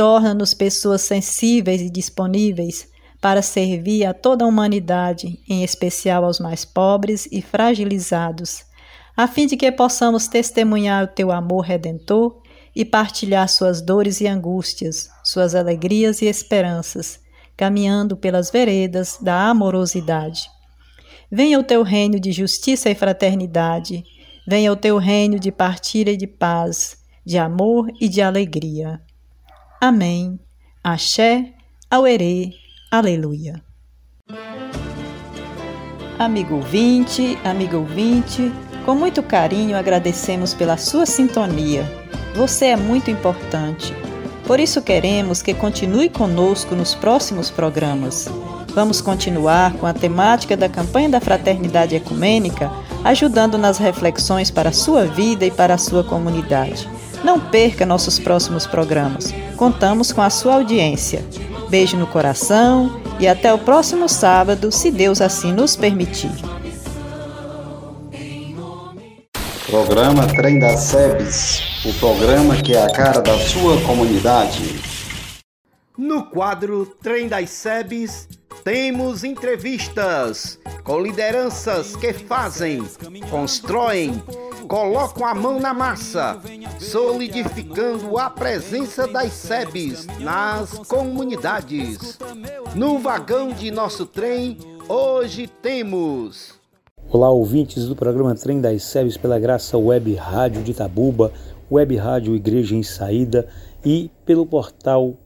torna-nos 0.00 0.54
pessoas 0.54 1.02
sensíveis 1.02 1.82
e 1.82 1.90
disponíveis 1.90 2.88
para 3.20 3.42
servir 3.42 4.06
a 4.06 4.14
toda 4.14 4.46
a 4.46 4.48
humanidade, 4.48 5.38
em 5.46 5.62
especial 5.62 6.24
aos 6.24 6.40
mais 6.40 6.64
pobres 6.64 7.28
e 7.30 7.42
fragilizados, 7.42 8.64
a 9.14 9.28
fim 9.28 9.46
de 9.46 9.58
que 9.58 9.70
possamos 9.70 10.26
testemunhar 10.26 11.04
o 11.04 11.08
teu 11.08 11.30
amor 11.30 11.66
redentor 11.66 12.40
e 12.74 12.82
partilhar 12.82 13.46
suas 13.46 13.82
dores 13.82 14.22
e 14.22 14.26
angústias, 14.26 15.10
suas 15.22 15.54
alegrias 15.54 16.22
e 16.22 16.24
esperanças, 16.24 17.20
caminhando 17.54 18.16
pelas 18.16 18.50
veredas 18.50 19.18
da 19.20 19.50
amorosidade. 19.50 20.48
Venha 21.32 21.60
o 21.60 21.62
teu 21.62 21.82
reino 21.82 22.18
de 22.18 22.32
justiça 22.32 22.90
e 22.90 22.94
fraternidade, 22.94 24.02
venha 24.46 24.72
o 24.72 24.76
teu 24.76 24.98
reino 24.98 25.38
de 25.38 25.52
partilha 25.52 26.10
e 26.10 26.16
de 26.16 26.26
paz, 26.26 26.98
de 27.24 27.38
amor 27.38 27.88
e 28.00 28.08
de 28.08 28.20
alegria. 28.20 29.00
Amém. 29.80 30.40
Axé, 30.82 31.52
Auerê, 31.88 32.50
Aleluia. 32.90 33.62
Amigo 36.18 36.56
ouvinte, 36.56 37.38
amigo 37.44 37.76
ouvinte, 37.76 38.50
com 38.84 38.96
muito 38.96 39.22
carinho 39.22 39.76
agradecemos 39.76 40.52
pela 40.52 40.76
sua 40.76 41.06
sintonia. 41.06 41.84
Você 42.34 42.66
é 42.66 42.76
muito 42.76 43.08
importante. 43.08 43.94
Por 44.46 44.58
isso 44.58 44.82
queremos 44.82 45.42
que 45.42 45.54
continue 45.54 46.08
conosco 46.08 46.74
nos 46.74 46.92
próximos 46.92 47.50
programas. 47.50 48.28
Vamos 48.74 49.00
continuar 49.00 49.74
com 49.74 49.86
a 49.86 49.92
temática 49.92 50.56
da 50.56 50.68
campanha 50.68 51.08
da 51.08 51.20
Fraternidade 51.20 51.96
Ecumênica, 51.96 52.70
ajudando 53.04 53.58
nas 53.58 53.78
reflexões 53.78 54.50
para 54.50 54.68
a 54.68 54.72
sua 54.72 55.06
vida 55.06 55.44
e 55.44 55.50
para 55.50 55.74
a 55.74 55.78
sua 55.78 56.04
comunidade. 56.04 56.88
Não 57.24 57.40
perca 57.40 57.84
nossos 57.84 58.18
próximos 58.18 58.66
programas. 58.66 59.34
Contamos 59.56 60.12
com 60.12 60.22
a 60.22 60.30
sua 60.30 60.54
audiência. 60.54 61.24
Beijo 61.68 61.96
no 61.96 62.06
coração 62.06 63.00
e 63.18 63.26
até 63.28 63.52
o 63.52 63.58
próximo 63.58 64.08
sábado, 64.08 64.72
se 64.72 64.90
Deus 64.90 65.20
assim 65.20 65.52
nos 65.52 65.76
permitir. 65.76 66.30
Programa 69.66 70.26
Trem 70.26 70.58
das 70.58 70.80
Sebes, 70.80 71.84
o 71.84 71.92
programa 71.94 72.56
que 72.56 72.74
é 72.74 72.82
a 72.82 72.90
cara 72.90 73.20
da 73.20 73.38
sua 73.38 73.80
comunidade. 73.82 74.80
No 75.96 76.24
quadro 76.24 76.86
Trem 77.00 77.28
das 77.28 77.50
Sebes, 77.50 78.26
temos 78.64 79.24
entrevistas 79.24 80.58
com 80.84 81.00
lideranças 81.00 81.96
que 81.96 82.12
fazem, 82.12 82.82
constroem, 83.30 84.22
colocam 84.68 85.26
a 85.26 85.34
mão 85.34 85.58
na 85.58 85.72
massa, 85.72 86.38
solidificando 86.78 88.18
a 88.18 88.28
presença 88.28 89.06
das 89.06 89.32
SEBs 89.32 90.06
nas 90.18 90.72
comunidades. 90.86 92.18
No 92.74 92.98
vagão 92.98 93.52
de 93.52 93.70
nosso 93.70 94.04
trem, 94.04 94.58
hoje 94.88 95.46
temos. 95.46 96.54
Olá, 97.10 97.30
ouvintes 97.30 97.86
do 97.86 97.96
programa 97.96 98.34
Trem 98.34 98.60
das 98.60 98.84
SEBs 98.84 99.16
pela 99.16 99.38
Graça 99.38 99.76
Web 99.76 100.14
Rádio 100.14 100.62
de 100.62 100.72
Itabuba, 100.72 101.32
Web 101.70 101.96
Rádio 101.96 102.36
Igreja 102.36 102.76
em 102.76 102.82
Saída 102.82 103.48
e 103.84 104.10
pelo 104.24 104.46
portal 104.46 105.16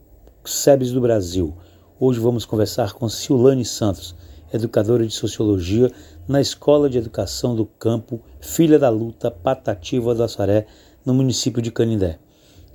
SEBs 0.44 0.92
do 0.92 1.00
Brasil. 1.00 1.54
Hoje 2.00 2.18
vamos 2.18 2.44
conversar 2.44 2.92
com 2.92 3.08
Silane 3.08 3.64
Santos, 3.64 4.16
educadora 4.52 5.06
de 5.06 5.14
Sociologia 5.14 5.92
na 6.26 6.40
Escola 6.40 6.90
de 6.90 6.98
Educação 6.98 7.54
do 7.54 7.64
Campo 7.64 8.20
Filha 8.40 8.80
da 8.80 8.88
Luta 8.88 9.30
Patativa 9.30 10.12
do 10.12 10.24
Açaré, 10.24 10.66
no 11.06 11.14
município 11.14 11.62
de 11.62 11.70
Canindé, 11.70 12.18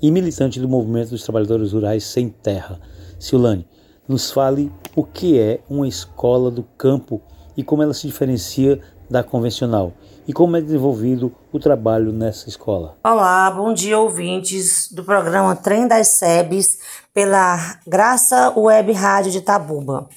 e 0.01 0.09
militante 0.09 0.57
do 0.57 0.69
Movimento 0.69 1.09
dos 1.09 1.23
Trabalhadores 1.23 1.73
Rurais 1.73 2.05
Sem 2.05 2.29
Terra. 2.29 2.79
Silane, 3.19 3.67
nos 4.07 4.31
fale 4.31 4.71
o 4.95 5.03
que 5.03 5.38
é 5.38 5.59
uma 5.69 5.85
escola 5.85 6.49
do 6.49 6.63
campo 6.77 7.21
e 7.57 7.63
como 7.63 7.83
ela 7.83 7.93
se 7.93 8.07
diferencia 8.07 8.79
da 9.09 9.21
convencional 9.21 9.91
e 10.29 10.31
como 10.31 10.55
é 10.55 10.62
desenvolvido 10.62 11.36
o 11.51 11.57
trabalho 11.57 12.12
nessa 12.13 12.48
escola. 12.48 12.95
Olá, 13.03 13.50
bom 13.50 13.74
dia 13.74 13.98
ouvintes 13.98 14.88
do 14.91 15.03
programa 15.03 15.55
Trem 15.55 15.88
das 15.88 16.09
Sebes 16.09 16.77
pela 17.12 17.79
Graça 17.88 18.53
Web 18.55 18.93
Rádio 18.93 19.31
de 19.31 19.41
Tabuba. 19.41 20.07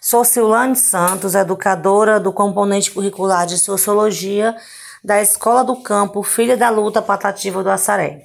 Sou 0.00 0.24
Silane 0.24 0.74
Santos, 0.74 1.36
educadora 1.36 2.18
do 2.18 2.32
componente 2.32 2.90
curricular 2.90 3.46
de 3.46 3.58
Sociologia 3.58 4.56
da 5.04 5.22
Escola 5.22 5.62
do 5.62 5.76
Campo 5.76 6.24
Filha 6.24 6.56
da 6.56 6.68
Luta 6.68 7.00
Patativa 7.00 7.62
do 7.62 7.70
Assaré. 7.70 8.24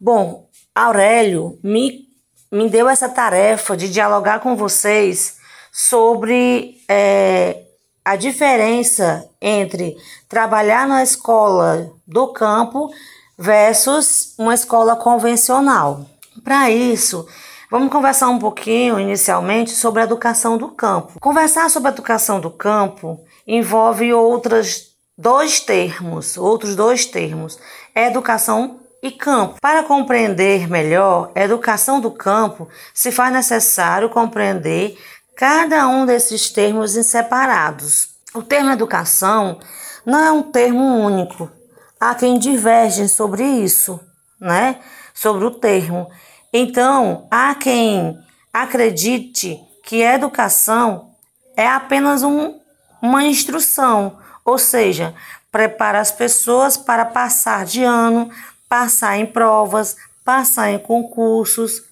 Bom, 0.00 0.48
Aurélio 0.74 1.60
me, 1.62 2.08
me 2.50 2.68
deu 2.68 2.88
essa 2.88 3.08
tarefa 3.08 3.76
de 3.76 3.88
dialogar 3.88 4.40
com 4.40 4.56
vocês 4.56 5.36
sobre 5.70 6.78
é, 6.88 7.66
a 8.04 8.16
diferença 8.16 9.28
entre 9.40 9.96
trabalhar 10.28 10.86
na 10.86 11.02
escola 11.02 11.90
do 12.06 12.28
campo 12.28 12.90
versus 13.38 14.34
uma 14.38 14.54
escola 14.54 14.96
convencional. 14.96 16.04
Para 16.42 16.70
isso, 16.70 17.26
vamos 17.70 17.92
conversar 17.92 18.28
um 18.28 18.38
pouquinho 18.38 18.98
inicialmente 18.98 19.70
sobre 19.70 20.00
a 20.00 20.04
educação 20.04 20.58
do 20.58 20.68
campo. 20.68 21.20
Conversar 21.20 21.70
sobre 21.70 21.90
a 21.90 21.92
educação 21.92 22.40
do 22.40 22.50
campo 22.50 23.20
envolve 23.46 24.12
outras 24.12 24.92
dois 25.16 25.60
termos, 25.60 26.36
outros 26.36 26.74
dois 26.74 27.06
termos, 27.06 27.58
educação 27.94 28.80
e 29.02 29.10
campo. 29.10 29.56
Para 29.60 29.82
compreender 29.82 30.68
melhor 30.68 31.30
a 31.34 31.40
educação 31.40 32.00
do 32.00 32.10
campo, 32.10 32.68
se 32.94 33.10
faz 33.10 33.32
necessário 33.32 34.08
compreender 34.08 34.96
cada 35.42 35.88
um 35.88 36.06
desses 36.06 36.50
termos 36.50 36.96
em 36.96 37.02
separados. 37.02 38.10
O 38.32 38.44
termo 38.44 38.70
educação 38.70 39.58
não 40.06 40.20
é 40.20 40.30
um 40.30 40.40
termo 40.40 41.04
único. 41.04 41.50
Há 41.98 42.14
quem 42.14 42.38
diverge 42.38 43.08
sobre 43.08 43.42
isso, 43.42 43.98
né? 44.40 44.78
Sobre 45.12 45.44
o 45.44 45.50
termo. 45.50 46.08
Então, 46.52 47.26
há 47.28 47.56
quem 47.56 48.16
acredite 48.52 49.60
que 49.82 50.04
a 50.04 50.14
educação 50.14 51.10
é 51.56 51.66
apenas 51.66 52.22
um, 52.22 52.60
uma 53.02 53.24
instrução, 53.24 54.20
ou 54.44 54.58
seja, 54.58 55.12
prepara 55.50 55.98
as 55.98 56.12
pessoas 56.12 56.76
para 56.76 57.04
passar 57.04 57.64
de 57.64 57.82
ano, 57.82 58.30
passar 58.68 59.18
em 59.18 59.26
provas, 59.26 59.96
passar 60.24 60.70
em 60.70 60.78
concursos. 60.78 61.82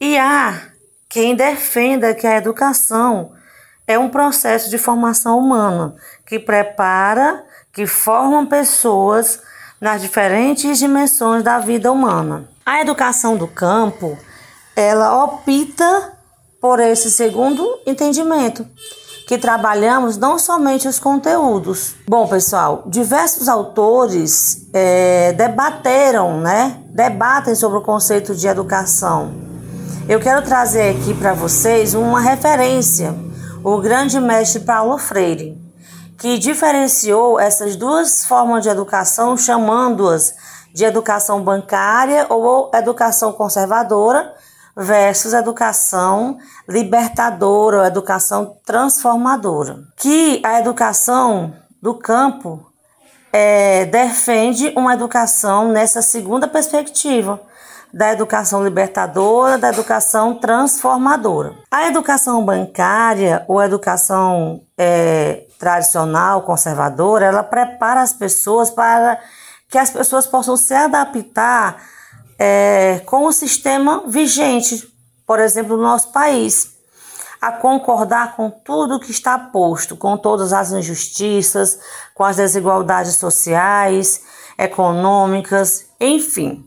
E 0.00 0.18
há 0.18 0.74
quem 1.08 1.34
defenda 1.34 2.14
que 2.14 2.26
a 2.26 2.36
educação 2.36 3.32
é 3.86 3.98
um 3.98 4.08
processo 4.08 4.68
de 4.68 4.78
formação 4.78 5.38
humana 5.38 5.94
que 6.26 6.38
prepara, 6.38 7.44
que 7.72 7.86
forma 7.86 8.46
pessoas 8.46 9.40
nas 9.80 10.02
diferentes 10.02 10.78
dimensões 10.78 11.42
da 11.42 11.58
vida 11.58 11.92
humana. 11.92 12.48
A 12.64 12.80
educação 12.80 13.36
do 13.36 13.46
campo, 13.46 14.18
ela 14.74 15.22
opta 15.22 16.12
por 16.60 16.80
esse 16.80 17.10
segundo 17.10 17.64
entendimento, 17.86 18.66
que 19.28 19.38
trabalhamos 19.38 20.16
não 20.16 20.38
somente 20.38 20.88
os 20.88 20.98
conteúdos. 20.98 21.94
Bom, 22.08 22.26
pessoal, 22.26 22.84
diversos 22.86 23.48
autores 23.48 24.68
é, 24.72 25.32
debateram, 25.32 26.40
né? 26.40 26.80
Debatem 26.88 27.54
sobre 27.54 27.78
o 27.78 27.82
conceito 27.82 28.34
de 28.34 28.48
educação. 28.48 29.45
Eu 30.08 30.20
quero 30.20 30.42
trazer 30.42 30.96
aqui 30.96 31.14
para 31.14 31.32
vocês 31.34 31.94
uma 31.94 32.20
referência, 32.20 33.14
o 33.64 33.80
grande 33.80 34.20
mestre 34.20 34.60
Paulo 34.60 34.98
Freire, 34.98 35.56
que 36.18 36.38
diferenciou 36.38 37.38
essas 37.38 37.76
duas 37.76 38.24
formas 38.24 38.62
de 38.62 38.68
educação, 38.68 39.36
chamando-as 39.36 40.34
de 40.72 40.84
educação 40.84 41.42
bancária 41.42 42.26
ou 42.28 42.70
educação 42.74 43.32
conservadora 43.32 44.32
versus 44.76 45.32
educação 45.32 46.38
libertadora 46.68 47.78
ou 47.78 47.84
educação 47.84 48.56
transformadora. 48.64 49.78
Que 49.96 50.40
a 50.44 50.60
educação 50.60 51.54
do 51.80 51.94
campo 51.94 52.66
é, 53.32 53.86
defende 53.86 54.72
uma 54.76 54.94
educação 54.94 55.68
nessa 55.68 56.02
segunda 56.02 56.46
perspectiva, 56.46 57.40
da 57.96 58.12
educação 58.12 58.62
libertadora, 58.62 59.56
da 59.56 59.70
educação 59.70 60.34
transformadora. 60.34 61.54
A 61.70 61.86
educação 61.86 62.44
bancária 62.44 63.42
ou 63.48 63.62
educação 63.62 64.60
é, 64.76 65.46
tradicional, 65.58 66.42
conservadora, 66.42 67.24
ela 67.24 67.42
prepara 67.42 68.02
as 68.02 68.12
pessoas 68.12 68.68
para 68.68 69.18
que 69.70 69.78
as 69.78 69.88
pessoas 69.88 70.26
possam 70.26 70.58
se 70.58 70.74
adaptar 70.74 71.82
é, 72.38 73.00
com 73.06 73.24
o 73.24 73.32
sistema 73.32 74.02
vigente, 74.06 74.86
por 75.26 75.40
exemplo, 75.40 75.78
no 75.78 75.82
nosso 75.82 76.12
país, 76.12 76.76
a 77.40 77.50
concordar 77.50 78.36
com 78.36 78.50
tudo 78.50 79.00
que 79.00 79.10
está 79.10 79.38
posto, 79.38 79.96
com 79.96 80.18
todas 80.18 80.52
as 80.52 80.70
injustiças, 80.70 81.78
com 82.14 82.24
as 82.24 82.36
desigualdades 82.36 83.14
sociais, 83.14 84.20
econômicas, 84.58 85.86
enfim. 85.98 86.62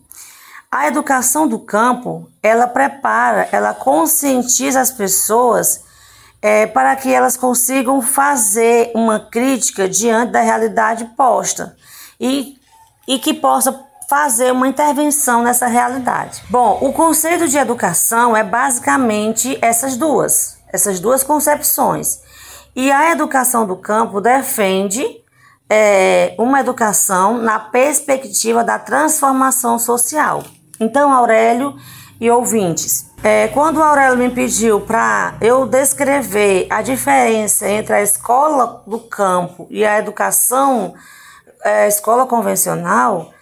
A 0.71 0.87
educação 0.87 1.47
do 1.47 1.57
campo, 1.57 2.29
ela 2.43 2.67
prepara, 2.67 3.49
ela 3.51 3.73
conscientiza 3.73 4.79
as 4.79 4.91
pessoas 4.91 5.83
é, 6.39 6.67
para 6.67 6.95
que 6.95 7.11
elas 7.11 7.35
consigam 7.35 8.03
fazer 8.03 8.91
uma 8.93 9.19
crítica 9.19 9.89
diante 9.89 10.31
da 10.31 10.41
realidade 10.41 11.05
posta 11.17 11.75
e, 12.19 12.55
e 13.07 13.17
que 13.17 13.33
possa 13.33 13.83
fazer 14.07 14.51
uma 14.51 14.67
intervenção 14.67 15.41
nessa 15.41 15.65
realidade. 15.65 16.43
Bom, 16.51 16.77
o 16.83 16.93
conceito 16.93 17.47
de 17.47 17.57
educação 17.57 18.37
é 18.37 18.43
basicamente 18.43 19.57
essas 19.63 19.97
duas, 19.97 20.59
essas 20.71 20.99
duas 20.99 21.23
concepções. 21.23 22.21
E 22.75 22.91
a 22.91 23.09
educação 23.11 23.65
do 23.65 23.75
campo 23.75 24.21
defende 24.21 25.03
é, 25.67 26.35
uma 26.37 26.59
educação 26.59 27.39
na 27.39 27.57
perspectiva 27.57 28.63
da 28.63 28.77
transformação 28.77 29.79
social. 29.79 30.43
Então, 30.79 31.13
Aurélio 31.13 31.75
e 32.19 32.31
ouvintes, 32.31 33.09
é, 33.21 33.49
quando 33.49 33.77
o 33.77 33.83
Aurélio 33.83 34.17
me 34.17 34.29
pediu 34.29 34.79
para 34.79 35.35
eu 35.41 35.65
descrever 35.65 36.67
a 36.69 36.81
diferença 36.81 37.67
entre 37.67 37.93
a 37.93 38.01
escola 38.01 38.81
do 38.87 38.99
campo 38.99 39.67
e 39.69 39.85
a 39.85 39.99
educação, 39.99 40.93
é, 41.63 41.87
escola 41.87 42.25
convencional, 42.25 43.33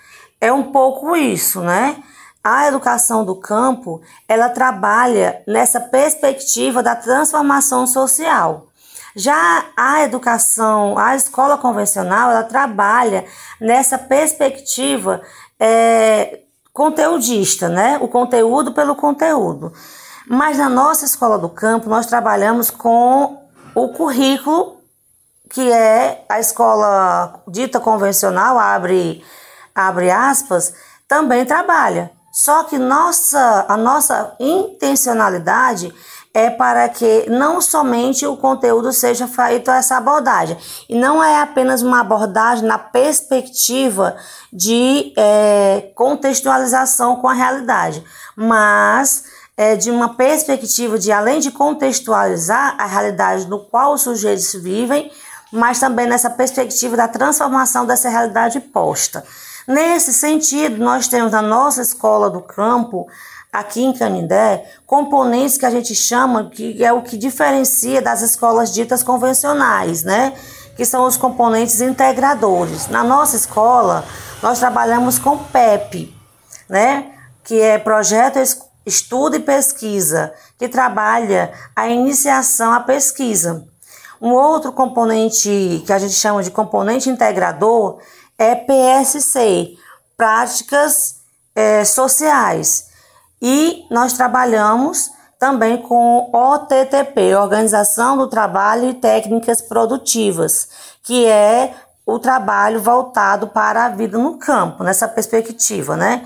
é 0.42 0.52
um 0.52 0.72
pouco 0.72 1.16
isso, 1.16 1.62
né? 1.62 1.98
A 2.44 2.68
educação 2.68 3.24
do 3.24 3.36
campo, 3.36 4.02
ela 4.28 4.50
trabalha 4.50 5.44
nessa 5.48 5.80
perspectiva 5.80 6.82
da 6.82 6.96
transformação 6.96 7.86
social. 7.86 8.68
Já 9.16 9.66
a 9.76 10.04
educação, 10.04 10.98
a 10.98 11.16
escola 11.16 11.58
convencional, 11.58 12.32
ela 12.32 12.44
trabalha 12.44 13.26
nessa 13.60 13.98
perspectiva 13.98 15.22
é, 15.60 16.40
conteudista, 16.78 17.68
né? 17.68 17.98
O 18.00 18.08
conteúdo 18.08 18.72
pelo 18.72 18.96
conteúdo. 18.96 19.74
Mas 20.28 20.60
na 20.60 20.70
nossa 20.70 21.06
escola 21.06 21.40
do 21.40 21.50
campo, 21.50 21.90
nós 21.90 22.06
trabalhamos 22.06 22.70
com 22.70 23.42
o 23.74 23.90
currículo, 23.90 24.78
que 25.50 25.72
é 25.72 26.24
a 26.30 26.40
escola 26.40 27.42
dita 27.48 27.80
convencional, 27.80 28.60
abre 28.60 29.26
abre 29.74 30.12
aspas, 30.12 30.76
também 31.08 31.46
trabalha. 31.46 32.12
Só 32.32 32.64
que 32.66 32.78
nossa, 32.78 33.66
a 33.68 33.76
nossa 33.76 34.36
intencionalidade 34.40 35.92
é 36.38 36.52
para 36.52 36.88
que 36.88 37.28
não 37.32 37.60
somente 37.60 38.24
o 38.28 38.38
conteúdo 38.38 38.94
seja 38.94 39.28
feito 39.28 39.72
essa 39.72 39.98
abordagem, 39.98 40.56
e 40.88 40.94
não 40.94 41.24
é 41.24 41.42
apenas 41.42 41.82
uma 41.82 42.02
abordagem 42.02 42.64
na 42.64 42.78
perspectiva 42.78 44.16
de 44.54 45.14
é, 45.18 45.90
contextualização 45.96 47.16
com 47.16 47.28
a 47.28 47.34
realidade, 47.34 48.04
mas 48.36 49.24
é, 49.58 49.76
de 49.76 49.90
uma 49.90 50.14
perspectiva 50.14 51.00
de, 51.00 51.12
além 51.12 51.40
de 51.40 51.50
contextualizar 51.50 52.76
a 52.78 52.86
realidade 52.86 53.48
no 53.48 53.58
qual 53.58 53.94
os 53.94 54.04
sujeitos 54.04 54.54
vivem, 54.54 55.12
mas 55.52 55.80
também 55.80 56.06
nessa 56.06 56.30
perspectiva 56.30 56.96
da 56.96 57.08
transformação 57.08 57.84
dessa 57.84 58.10
realidade 58.10 58.60
posta. 58.60 59.24
Nesse 59.68 60.14
sentido, 60.14 60.78
nós 60.78 61.08
temos 61.08 61.32
na 61.32 61.42
nossa 61.42 61.82
escola 61.82 62.30
do 62.30 62.42
campo, 62.42 63.08
aqui 63.52 63.84
em 63.84 63.94
Canindé, 63.94 64.66
componentes 64.86 65.58
que 65.58 65.66
a 65.66 65.70
gente 65.70 65.96
chama 65.96 66.50
que 66.50 66.84
é 66.84 66.92
o 66.92 67.02
que 67.02 67.18
diferencia 67.18 68.02
das 68.02 68.22
escolas 68.22 68.74
ditas 68.74 69.04
convencionais, 69.04 70.04
né? 70.04 70.34
Que 70.76 70.86
são 70.86 71.06
os 71.06 71.18
componentes 71.18 71.82
integradores. 71.82 72.88
Na 72.88 73.04
nossa 73.04 73.36
escola, 73.36 74.06
nós 74.42 74.60
trabalhamos 74.60 75.18
com 75.18 75.38
PEP, 75.38 76.14
né? 76.70 77.12
Que 77.44 77.60
é 77.60 77.78
projeto 77.78 78.38
estudo 78.86 79.36
e 79.36 79.40
pesquisa, 79.40 80.34
que 80.58 80.70
trabalha 80.70 81.52
a 81.76 81.88
iniciação 81.88 82.72
à 82.72 82.80
pesquisa. 82.80 83.68
Um 84.22 84.32
outro 84.32 84.72
componente 84.72 85.84
que 85.86 85.94
a 85.94 86.00
gente 86.00 86.14
chama 86.14 86.42
de 86.42 86.50
componente 86.50 87.10
integrador 87.10 88.00
é 88.38 88.56
PSC, 88.56 89.76
Práticas 90.16 91.18
é, 91.56 91.84
Sociais. 91.84 92.87
E 93.42 93.86
nós 93.92 94.14
trabalhamos 94.14 95.12
também 95.40 95.78
com 95.78 96.30
OTTP, 96.34 97.36
Organização 97.36 98.18
do 98.18 98.28
Trabalho 98.28 98.90
e 98.90 98.94
Técnicas 98.94 99.62
Produtivas, 99.62 100.68
que 101.04 101.26
é 101.26 101.76
o 102.06 102.18
trabalho 102.18 102.82
voltado 102.82 103.48
para 103.48 103.86
a 103.86 103.90
vida 103.90 104.18
no 104.18 104.38
campo, 104.38 104.84
nessa 104.84 105.08
perspectiva, 105.08 105.96
né? 105.96 106.26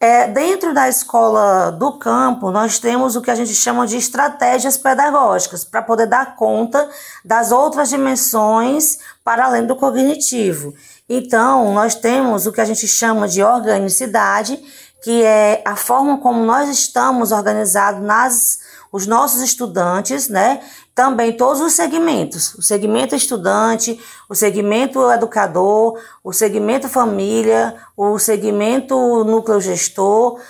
É, 0.00 0.28
dentro 0.28 0.72
da 0.72 0.88
escola 0.88 1.72
do 1.72 1.98
campo, 1.98 2.52
nós 2.52 2.78
temos 2.78 3.16
o 3.16 3.20
que 3.20 3.32
a 3.32 3.34
gente 3.34 3.52
chama 3.52 3.84
de 3.84 3.96
estratégias 3.96 4.76
pedagógicas 4.76 5.64
para 5.64 5.82
poder 5.82 6.06
dar 6.06 6.36
conta 6.36 6.88
das 7.24 7.50
outras 7.50 7.88
dimensões 7.88 8.98
para 9.24 9.46
além 9.46 9.66
do 9.66 9.74
cognitivo. 9.74 10.72
Então, 11.08 11.74
nós 11.74 11.96
temos 11.96 12.46
o 12.46 12.52
que 12.52 12.60
a 12.60 12.64
gente 12.64 12.86
chama 12.86 13.26
de 13.26 13.42
organicidade, 13.42 14.62
que 15.02 15.22
é 15.22 15.62
a 15.64 15.76
forma 15.76 16.18
como 16.18 16.44
nós 16.44 16.68
estamos 16.68 17.32
organizados 17.32 18.02
nas 18.02 18.58
os 18.90 19.06
nossos 19.06 19.42
estudantes, 19.42 20.28
né? 20.28 20.60
Também 20.94 21.36
todos 21.36 21.60
os 21.60 21.74
segmentos, 21.74 22.54
o 22.54 22.62
segmento 22.62 23.14
estudante, 23.14 24.00
o 24.28 24.34
segmento 24.34 25.10
educador, 25.10 25.98
o 26.24 26.32
segmento 26.32 26.88
família, 26.88 27.76
o 27.96 28.18
segmento 28.18 29.24
núcleo 29.24 29.60
gestor, 29.60 30.40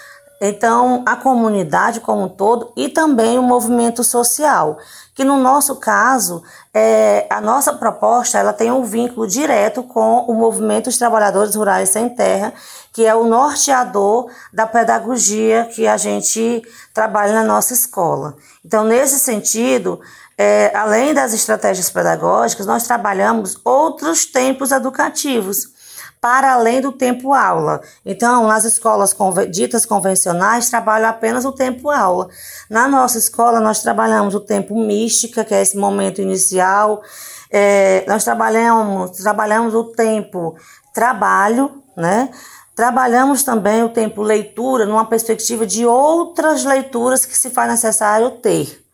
então 0.41 1.03
a 1.07 1.17
comunidade 1.17 2.01
como 2.01 2.25
um 2.25 2.29
todo 2.29 2.73
e 2.77 2.89
também 2.89 3.39
o 3.39 3.43
movimento 3.43 4.05
social 4.05 4.79
que 5.19 5.25
no 5.25 5.37
nosso 5.37 5.75
caso, 5.75 6.45
é, 6.73 7.27
a 7.29 7.41
nossa 7.41 7.73
proposta 7.73 8.39
ela 8.39 8.53
tem 8.53 8.71
um 8.71 8.85
vínculo 8.85 9.27
direto 9.27 9.83
com 9.83 10.19
o 10.21 10.33
Movimento 10.33 10.85
dos 10.85 10.97
Trabalhadores 10.97 11.57
Rurais 11.57 11.89
Sem 11.89 12.09
Terra, 12.09 12.55
que 12.93 13.05
é 13.05 13.13
o 13.17 13.25
norteador 13.25 14.31
da 14.53 14.65
pedagogia 14.65 15.69
que 15.75 15.89
a 15.89 15.97
gente 15.97 16.63
trabalha 16.95 17.33
na 17.33 17.43
nossa 17.43 17.73
escola. 17.73 18.37
Então, 18.65 18.85
nesse 18.85 19.19
sentido, 19.19 20.01
é, 20.39 20.71
além 20.73 21.13
das 21.13 21.35
estratégias 21.35 21.91
pedagógicas, 21.91 22.65
nós 22.65 22.85
trabalhamos 22.85 23.59
outros 23.65 24.25
tempos 24.25 24.71
educativos 24.71 25.77
para 26.21 26.53
além 26.53 26.81
do 26.81 26.93
tempo 26.93 27.33
aula. 27.33 27.81
Então, 28.05 28.47
nas 28.47 28.65
escolas 28.65 29.15
ditas 29.51 29.87
convencionais, 29.87 30.69
trabalham 30.69 31.09
apenas 31.09 31.45
o 31.45 31.53
tempo 31.53 31.91
aula. 31.91 32.29
Na 32.69 32.89
nossa 32.89 33.19
escola, 33.19 33.61
nós 33.61 33.81
trabalhamos 33.83 34.35
o 34.35 34.41
tempo 34.41 34.77
mística, 34.77 35.45
que 35.45 35.55
é 35.55 35.63
esse 35.63 35.77
momento 35.77 36.21
inicial. 36.21 37.03
É, 37.51 38.05
nós 38.07 38.25
trabalhamos, 38.25 39.13
trabalhamos 39.13 39.75
o 39.75 39.85
tempo 39.85 40.57
trabalho, 40.93 41.83
né? 41.97 42.31
Trabalhamos 42.75 43.43
também 43.43 43.83
o 43.83 43.89
tempo 43.89 44.23
leitura 44.23 44.87
numa 44.87 45.05
perspectiva 45.05 45.67
de 45.67 45.85
outras 45.85 46.65
leituras 46.65 47.25
que 47.25 47.37
se 47.37 47.51
faz 47.51 47.69
necessário 47.71 48.31
ter. 48.31 48.85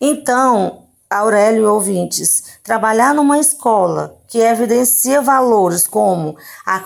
Então, 0.00 0.83
Aurélio 1.08 1.72
ouvintes, 1.72 2.58
trabalhar 2.62 3.14
numa 3.14 3.38
escola 3.38 4.16
que 4.26 4.38
evidencia 4.38 5.20
valores 5.20 5.86
como 5.86 6.36
a 6.66 6.80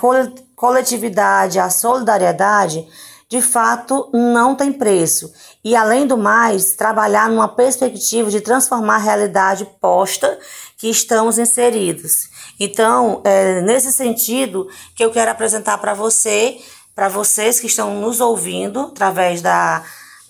coletividade, 0.54 1.58
a 1.58 1.70
solidariedade, 1.70 2.86
de 3.28 3.42
fato 3.42 4.08
não 4.12 4.54
tem 4.54 4.72
preço. 4.72 5.32
E 5.62 5.76
além 5.76 6.06
do 6.06 6.16
mais, 6.16 6.72
trabalhar 6.72 7.28
numa 7.28 7.48
perspectiva 7.48 8.30
de 8.30 8.40
transformar 8.40 8.96
a 8.96 8.98
realidade 8.98 9.68
posta 9.80 10.38
que 10.76 10.88
estamos 10.88 11.38
inseridos. 11.38 12.28
Então, 12.58 13.20
é 13.24 13.60
nesse 13.62 13.92
sentido 13.92 14.68
que 14.94 15.04
eu 15.04 15.10
quero 15.10 15.30
apresentar 15.30 15.78
para 15.78 15.94
você, 15.94 16.58
para 16.94 17.08
vocês 17.08 17.60
que 17.60 17.66
estão 17.66 18.00
nos 18.00 18.20
ouvindo 18.20 18.80
através 18.80 19.40
da 19.42 19.84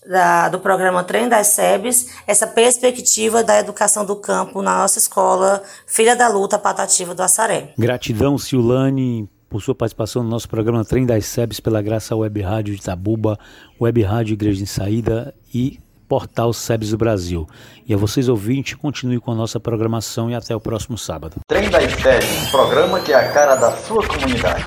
da, 0.08 0.48
do 0.48 0.58
programa 0.58 1.04
Trem 1.04 1.28
das 1.28 1.48
SEBs, 1.48 2.08
essa 2.26 2.46
perspectiva 2.46 3.44
da 3.44 3.60
educação 3.60 4.06
do 4.06 4.16
campo 4.16 4.62
na 4.62 4.78
nossa 4.78 4.98
escola 4.98 5.62
Filha 5.86 6.16
da 6.16 6.28
Luta 6.28 6.58
Patativa 6.58 7.14
do 7.14 7.22
Assaré. 7.22 7.74
Gratidão, 7.78 8.38
Silane, 8.38 9.28
por 9.50 9.60
sua 9.60 9.74
participação 9.74 10.22
no 10.22 10.30
nosso 10.30 10.48
programa 10.48 10.84
Trem 10.84 11.04
das 11.04 11.26
SEBs, 11.26 11.60
pela 11.60 11.82
graça 11.82 12.16
Web 12.16 12.40
Rádio 12.40 12.74
de 12.74 12.80
Itabuba, 12.80 13.38
Web 13.78 14.02
Rádio 14.02 14.32
Igreja 14.32 14.62
em 14.62 14.66
Saída 14.66 15.34
e 15.54 15.78
Portal 16.08 16.54
SEBs 16.54 16.90
do 16.90 16.96
Brasil. 16.96 17.46
E 17.86 17.92
a 17.92 17.96
vocês 17.98 18.30
ouvintes, 18.30 18.74
continue 18.74 19.20
com 19.20 19.32
a 19.32 19.34
nossa 19.34 19.60
programação 19.60 20.30
e 20.30 20.34
até 20.34 20.56
o 20.56 20.60
próximo 20.60 20.96
sábado. 20.96 21.36
Trem 21.46 21.68
das 21.68 21.92
SEBs, 21.92 22.50
programa 22.50 22.98
que 23.00 23.12
é 23.12 23.16
a 23.16 23.30
cara 23.30 23.56
da 23.56 23.76
sua 23.76 24.06
comunidade. 24.06 24.64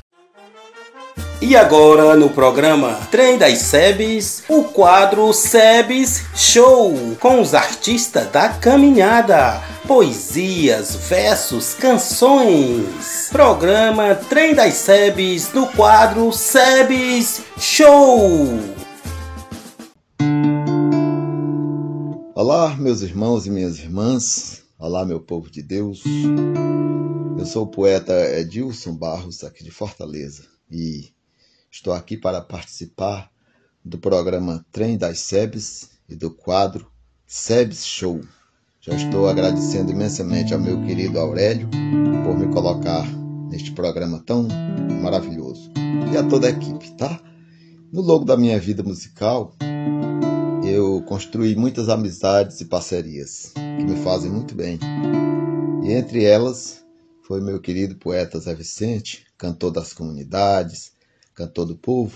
E 1.44 1.56
agora 1.56 2.14
no 2.14 2.30
programa 2.30 2.94
Trem 3.10 3.36
das 3.36 3.58
Sebes, 3.58 4.44
o 4.48 4.62
quadro 4.62 5.32
Sebes 5.32 6.22
Show, 6.36 6.94
com 7.18 7.40
os 7.40 7.52
artistas 7.52 8.30
da 8.30 8.48
caminhada, 8.50 9.60
poesias, 9.88 10.94
versos, 10.94 11.74
canções. 11.74 13.28
Programa 13.32 14.14
Trem 14.14 14.54
das 14.54 14.74
Sebes 14.74 15.52
no 15.52 15.66
quadro 15.72 16.32
Sebes 16.32 17.42
Show. 17.58 18.48
Olá, 22.36 22.76
meus 22.76 23.02
irmãos 23.02 23.46
e 23.46 23.50
minhas 23.50 23.80
irmãs. 23.80 24.62
Olá, 24.78 25.04
meu 25.04 25.18
povo 25.18 25.50
de 25.50 25.60
Deus. 25.60 26.04
Eu 27.36 27.44
sou 27.44 27.64
o 27.64 27.66
poeta 27.66 28.12
Edilson 28.38 28.94
Barros, 28.94 29.42
aqui 29.42 29.64
de 29.64 29.72
Fortaleza, 29.72 30.44
e 30.70 31.10
Estou 31.74 31.94
aqui 31.94 32.18
para 32.18 32.42
participar 32.42 33.30
do 33.82 33.96
programa 33.96 34.62
Trem 34.70 34.98
das 34.98 35.20
SEBs 35.20 35.88
e 36.06 36.14
do 36.14 36.30
quadro 36.30 36.86
SEBs 37.26 37.86
Show. 37.86 38.20
Já 38.78 38.94
estou 38.94 39.26
agradecendo 39.26 39.90
imensamente 39.90 40.52
ao 40.52 40.60
meu 40.60 40.84
querido 40.84 41.18
Aurélio 41.18 41.70
por 42.26 42.38
me 42.38 42.52
colocar 42.52 43.10
neste 43.48 43.72
programa 43.72 44.22
tão 44.26 44.46
maravilhoso. 45.00 45.72
E 46.12 46.16
a 46.16 46.22
toda 46.22 46.46
a 46.46 46.50
equipe, 46.50 46.90
tá? 46.98 47.18
No 47.90 48.02
longo 48.02 48.26
da 48.26 48.36
minha 48.36 48.60
vida 48.60 48.82
musical, 48.82 49.56
eu 50.62 51.02
construí 51.06 51.56
muitas 51.56 51.88
amizades 51.88 52.60
e 52.60 52.66
parcerias 52.66 53.50
que 53.54 53.84
me 53.84 53.96
fazem 54.04 54.30
muito 54.30 54.54
bem. 54.54 54.78
E 55.82 55.90
entre 55.90 56.22
elas 56.22 56.84
foi 57.22 57.40
meu 57.40 57.58
querido 57.58 57.96
poeta 57.96 58.38
Zé 58.38 58.54
Vicente, 58.54 59.24
cantor 59.38 59.70
das 59.70 59.94
comunidades, 59.94 60.92
cantor 61.34 61.66
do 61.66 61.76
povo, 61.76 62.14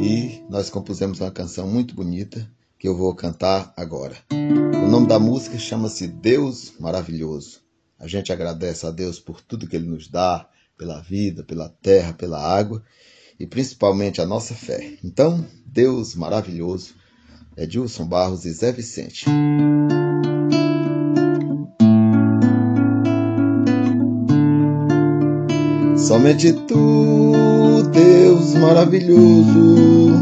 e 0.00 0.42
nós 0.48 0.70
compusemos 0.70 1.20
uma 1.20 1.30
canção 1.30 1.68
muito 1.68 1.94
bonita 1.94 2.50
que 2.78 2.86
eu 2.86 2.96
vou 2.96 3.14
cantar 3.14 3.72
agora. 3.76 4.16
O 4.30 4.88
nome 4.88 5.06
da 5.06 5.18
música 5.18 5.58
chama-se 5.58 6.06
Deus 6.06 6.74
Maravilhoso. 6.78 7.60
A 7.98 8.06
gente 8.06 8.32
agradece 8.32 8.86
a 8.86 8.90
Deus 8.90 9.18
por 9.18 9.40
tudo 9.40 9.66
que 9.66 9.76
Ele 9.76 9.88
nos 9.88 10.08
dá, 10.08 10.48
pela 10.76 11.00
vida, 11.00 11.42
pela 11.42 11.68
terra, 11.68 12.12
pela 12.12 12.40
água 12.40 12.82
e 13.38 13.46
principalmente 13.46 14.20
a 14.20 14.26
nossa 14.26 14.54
fé. 14.54 14.98
Então, 15.02 15.44
Deus 15.64 16.14
maravilhoso, 16.14 16.94
é 17.56 17.66
Dilson 17.66 18.06
Barros 18.06 18.44
e 18.44 18.52
Zé 18.52 18.72
Vicente. 18.72 19.26
Somente 25.96 26.52
tu, 26.52 27.25
maravilhoso, 28.60 30.12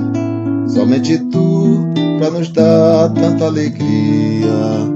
somente 0.69 1.19
tu 1.19 1.87
para 2.19 2.31
nos 2.31 2.49
dar 2.51 3.11
tanta 3.11 3.47
alegria. 3.47 4.95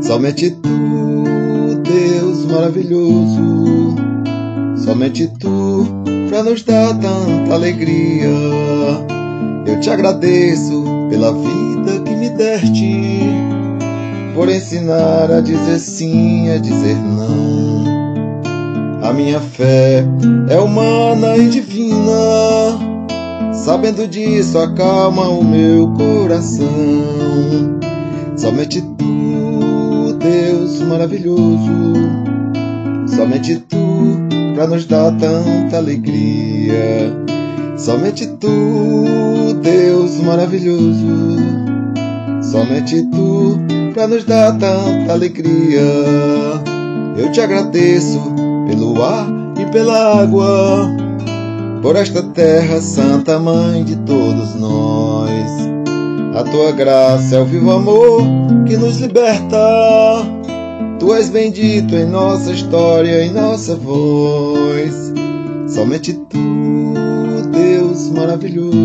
Somente 0.00 0.50
tu, 0.50 0.68
Deus 1.82 2.44
maravilhoso, 2.46 3.96
somente 4.76 5.26
tu 5.38 5.86
para 6.28 6.42
nos 6.42 6.62
dar 6.62 6.94
tanta 6.98 7.54
alegria. 7.54 8.28
Eu 9.66 9.80
te 9.80 9.90
agradeço 9.90 10.84
pela 11.10 11.32
vida 11.32 12.02
que 12.04 12.14
me 12.14 12.30
deste, 12.30 13.20
por 14.34 14.48
ensinar 14.48 15.30
a 15.30 15.40
dizer 15.40 15.78
sim, 15.78 16.50
a 16.50 16.58
dizer 16.58 16.96
não 16.96 17.45
a 19.08 19.12
minha 19.12 19.40
fé 19.40 20.04
é 20.48 20.58
humana 20.58 21.36
e 21.36 21.48
divina. 21.48 22.12
Sabendo 23.52 24.06
disso, 24.06 24.58
acalma 24.58 25.28
o 25.28 25.44
meu 25.44 25.92
coração. 25.92 26.66
Somente 28.36 28.82
tu, 28.82 30.12
Deus 30.18 30.80
maravilhoso. 30.82 31.94
Somente 33.06 33.56
tu, 33.56 34.18
pra 34.54 34.66
nos 34.66 34.84
dar 34.86 35.12
tanta 35.12 35.76
alegria. 35.76 37.14
Somente 37.76 38.26
tu, 38.26 39.54
Deus 39.62 40.20
maravilhoso. 40.20 41.36
Somente 42.42 43.02
tu, 43.04 43.58
pra 43.94 44.08
nos 44.08 44.24
dar 44.24 44.52
tanta 44.58 45.12
alegria. 45.12 45.80
Eu 47.16 47.30
te 47.32 47.40
agradeço 47.40 48.35
pelo 48.66 49.02
ar 49.02 49.26
e 49.58 49.64
pela 49.66 50.22
água, 50.22 50.90
por 51.82 51.96
esta 51.96 52.22
terra 52.22 52.80
santa 52.80 53.38
mãe 53.38 53.84
de 53.84 53.96
todos 53.96 54.54
nós. 54.56 55.66
A 56.34 56.44
tua 56.44 56.72
graça 56.72 57.36
é 57.36 57.40
o 57.40 57.46
vivo 57.46 57.70
amor 57.70 58.22
que 58.66 58.76
nos 58.76 59.00
liberta. 59.00 59.56
Tu 60.98 61.14
és 61.14 61.30
bendito 61.30 61.94
em 61.94 62.04
nossa 62.04 62.52
história, 62.52 63.24
em 63.24 63.32
nossa 63.32 63.74
voz. 63.76 65.12
Somente 65.68 66.12
tu, 66.12 66.38
Deus 67.52 68.10
maravilhoso. 68.10 68.76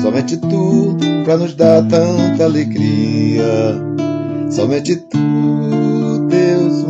Somente 0.00 0.36
tu 0.36 0.96
pra 1.24 1.36
nos 1.36 1.54
dar 1.54 1.82
tanta 1.88 2.44
alegria. 2.44 3.44
Somente 4.50 4.96
tu, 4.96 5.18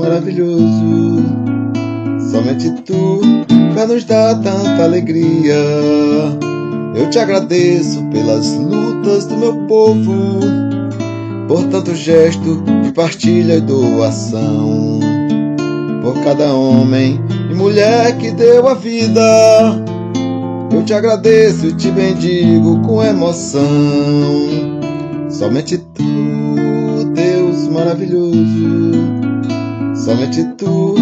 maravilhoso. 0.04 1.24
Somente 2.30 2.70
tu 2.82 3.20
pra 3.72 3.86
nos 3.86 4.04
dar 4.04 4.34
tanta 4.36 4.84
alegria. 4.84 5.56
Eu 6.94 7.10
te 7.10 7.18
agradeço 7.18 8.04
pelas 8.10 8.54
lutas 8.54 9.26
do 9.26 9.36
meu 9.36 9.54
povo, 9.66 10.40
por 11.48 11.64
tanto 11.64 11.94
gesto 11.94 12.62
de 12.82 12.92
partilha 12.92 13.54
e 13.54 13.60
doação, 13.60 15.00
por 16.02 16.22
cada 16.22 16.54
homem 16.54 17.20
e 17.50 17.54
mulher 17.54 18.16
que 18.18 18.30
deu 18.30 18.68
a 18.68 18.74
vida. 18.74 19.20
Eu 20.72 20.84
te 20.84 20.92
agradeço 20.92 21.66
e 21.66 21.72
te 21.72 21.90
bendigo 21.90 22.80
com 22.80 23.02
emoção. 23.02 23.64
Somente 25.30 25.78
tu, 25.78 27.04
Deus 27.14 27.68
maravilhoso. 27.68 29.13
Somente 30.04 30.44
tu 30.58 30.94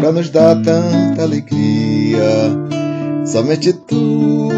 pra 0.00 0.10
nos 0.10 0.30
dar 0.30 0.60
tanta 0.62 1.22
alegria. 1.22 2.50
Somente 3.24 3.72
tu, 3.72 4.48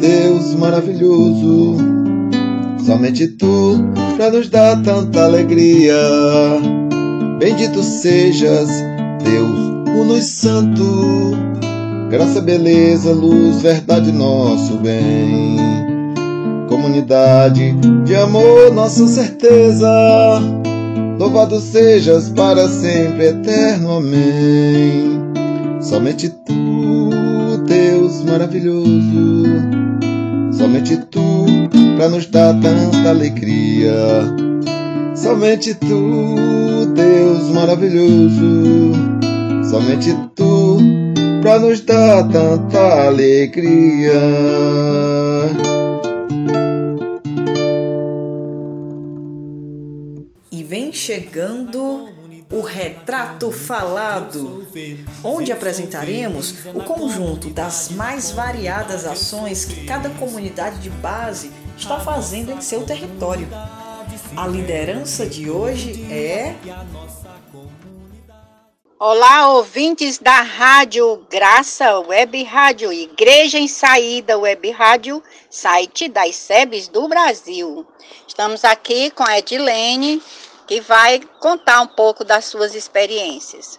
Deus 0.00 0.54
maravilhoso. 0.54 1.76
Somente 2.82 3.28
tu 3.28 3.78
pra 4.16 4.30
nos 4.30 4.48
dar 4.48 4.82
tanta 4.82 5.24
alegria. 5.24 5.94
Bendito 7.38 7.82
sejas, 7.82 8.70
Deus 9.22 9.58
uno 10.00 10.16
e 10.16 10.22
santo. 10.22 11.32
Graça, 12.08 12.40
beleza, 12.40 13.12
luz, 13.12 13.60
verdade, 13.60 14.12
nosso 14.12 14.78
bem. 14.78 15.58
Comunidade 16.70 17.74
de 18.06 18.14
amor, 18.14 18.72
nossa 18.72 19.06
certeza. 19.06 19.90
Louvado 21.18 21.60
sejas 21.60 22.28
para 22.30 22.68
sempre, 22.68 23.26
eterno 23.26 23.98
amém. 23.98 25.20
Somente 25.80 26.28
tu, 26.28 27.10
Deus 27.66 28.24
maravilhoso. 28.24 29.44
Somente 30.52 30.96
tu, 31.10 31.46
para 31.96 32.08
nos 32.08 32.26
dar 32.26 32.54
tanta 32.60 33.10
alegria. 33.10 33.92
Somente 35.14 35.74
tu, 35.74 36.86
Deus 36.94 37.50
maravilhoso. 37.52 38.92
Somente 39.70 40.16
tu, 40.34 40.78
para 41.42 41.58
nos 41.58 41.80
dar 41.82 42.28
tanta 42.28 43.06
alegria. 43.08 44.12
Vem 50.72 50.90
chegando 50.90 52.08
o 52.50 52.62
Retrato 52.62 53.52
Falado, 53.52 54.66
onde 55.22 55.52
apresentaremos 55.52 56.64
o 56.74 56.82
conjunto 56.82 57.50
das 57.50 57.90
mais 57.90 58.30
variadas 58.30 59.04
ações 59.04 59.66
que 59.66 59.84
cada 59.84 60.08
comunidade 60.08 60.78
de 60.78 60.88
base 60.88 61.52
está 61.76 62.00
fazendo 62.00 62.52
em 62.52 62.62
seu 62.62 62.86
território. 62.86 63.46
A 64.34 64.46
liderança 64.46 65.26
de 65.26 65.50
hoje 65.50 66.10
é. 66.10 66.56
Olá, 68.98 69.48
ouvintes 69.48 70.16
da 70.16 70.40
Rádio 70.40 71.26
Graça 71.28 71.98
Web 72.00 72.44
Rádio, 72.44 72.90
Igreja 72.90 73.58
em 73.58 73.68
Saída 73.68 74.38
Web 74.38 74.70
Rádio, 74.70 75.22
site 75.50 76.08
das 76.08 76.34
SEBs 76.36 76.88
do 76.88 77.08
Brasil. 77.08 77.86
Estamos 78.26 78.64
aqui 78.64 79.10
com 79.10 79.22
a 79.22 79.38
Edilene, 79.38 80.22
que 80.72 80.80
vai 80.80 81.20
contar 81.38 81.82
um 81.82 81.86
pouco 81.86 82.24
das 82.24 82.46
suas 82.46 82.74
experiências. 82.74 83.78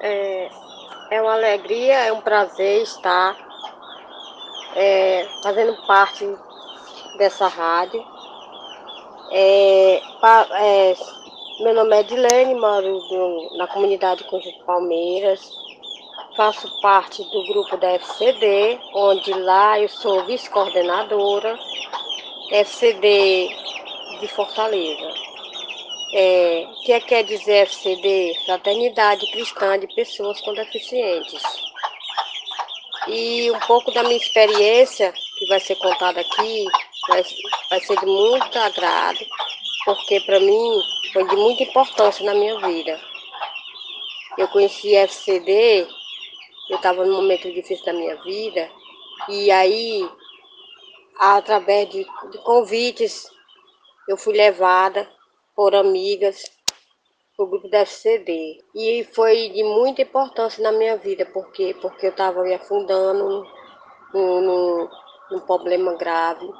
É, 0.00 0.48
é 1.10 1.20
uma 1.20 1.34
alegria, 1.34 1.96
é 2.06 2.10
um 2.10 2.22
prazer 2.22 2.82
estar 2.82 3.36
é, 4.74 5.28
fazendo 5.42 5.76
parte 5.86 6.26
dessa 7.18 7.46
rádio. 7.46 8.02
É, 9.30 10.00
pa, 10.18 10.46
é, 10.50 10.96
meu 11.60 11.74
nome 11.74 11.94
é 11.94 12.00
Edilene, 12.00 12.54
moro 12.54 12.98
do, 12.98 13.58
na 13.58 13.66
comunidade 13.66 14.24
Conjunto 14.24 14.64
Palmeiras. 14.64 15.46
Faço 16.38 16.80
parte 16.80 17.22
do 17.24 17.46
grupo 17.48 17.76
da 17.76 17.90
FCD, 17.96 18.80
onde 18.94 19.30
lá 19.34 19.78
eu 19.78 19.90
sou 19.90 20.24
vice-coordenadora. 20.24 21.58
FCD 22.50 23.68
de 24.20 24.28
Fortaleza. 24.28 25.14
É, 26.12 26.66
que 26.84 26.92
é, 26.92 27.00
quer 27.00 27.24
dizer 27.24 27.66
FCD? 27.66 28.34
Fraternidade 28.46 29.30
Cristã 29.30 29.78
de 29.78 29.86
Pessoas 29.94 30.40
com 30.40 30.54
Deficientes. 30.54 31.42
E 33.06 33.50
um 33.50 33.58
pouco 33.60 33.90
da 33.92 34.02
minha 34.02 34.16
experiência, 34.16 35.12
que 35.38 35.46
vai 35.46 35.60
ser 35.60 35.76
contada 35.76 36.20
aqui, 36.20 36.66
vai, 37.08 37.22
vai 37.70 37.80
ser 37.80 37.98
de 38.00 38.06
muito 38.06 38.58
agrado, 38.58 39.18
porque 39.84 40.20
para 40.20 40.40
mim 40.40 40.80
foi 41.12 41.26
de 41.26 41.36
muita 41.36 41.62
importância 41.62 42.24
na 42.24 42.34
minha 42.34 42.58
vida. 42.60 43.00
Eu 44.36 44.48
conheci 44.48 44.94
FCD, 44.94 45.86
eu 46.70 46.76
estava 46.76 47.04
num 47.04 47.16
momento 47.16 47.50
difícil 47.52 47.84
da 47.84 47.92
minha 47.92 48.16
vida, 48.22 48.70
e 49.28 49.50
aí, 49.50 50.08
através 51.18 51.88
de, 51.88 52.06
de 52.30 52.38
convites 52.44 53.30
eu 54.08 54.16
fui 54.16 54.34
levada 54.34 55.06
por 55.54 55.74
amigas 55.74 56.42
o 57.38 57.46
grupo 57.46 57.68
da 57.68 57.80
FCD. 57.80 58.64
E 58.74 59.06
foi 59.14 59.50
de 59.50 59.62
muita 59.62 60.02
importância 60.02 60.62
na 60.62 60.72
minha 60.72 60.96
vida, 60.96 61.24
porque, 61.26 61.74
porque 61.80 62.06
eu 62.06 62.10
estava 62.10 62.42
me 62.42 62.52
afundando 62.52 63.44
num, 64.12 64.40
num, 64.40 64.88
num, 65.30 65.40
problema 65.40 65.94
grave 65.94 66.50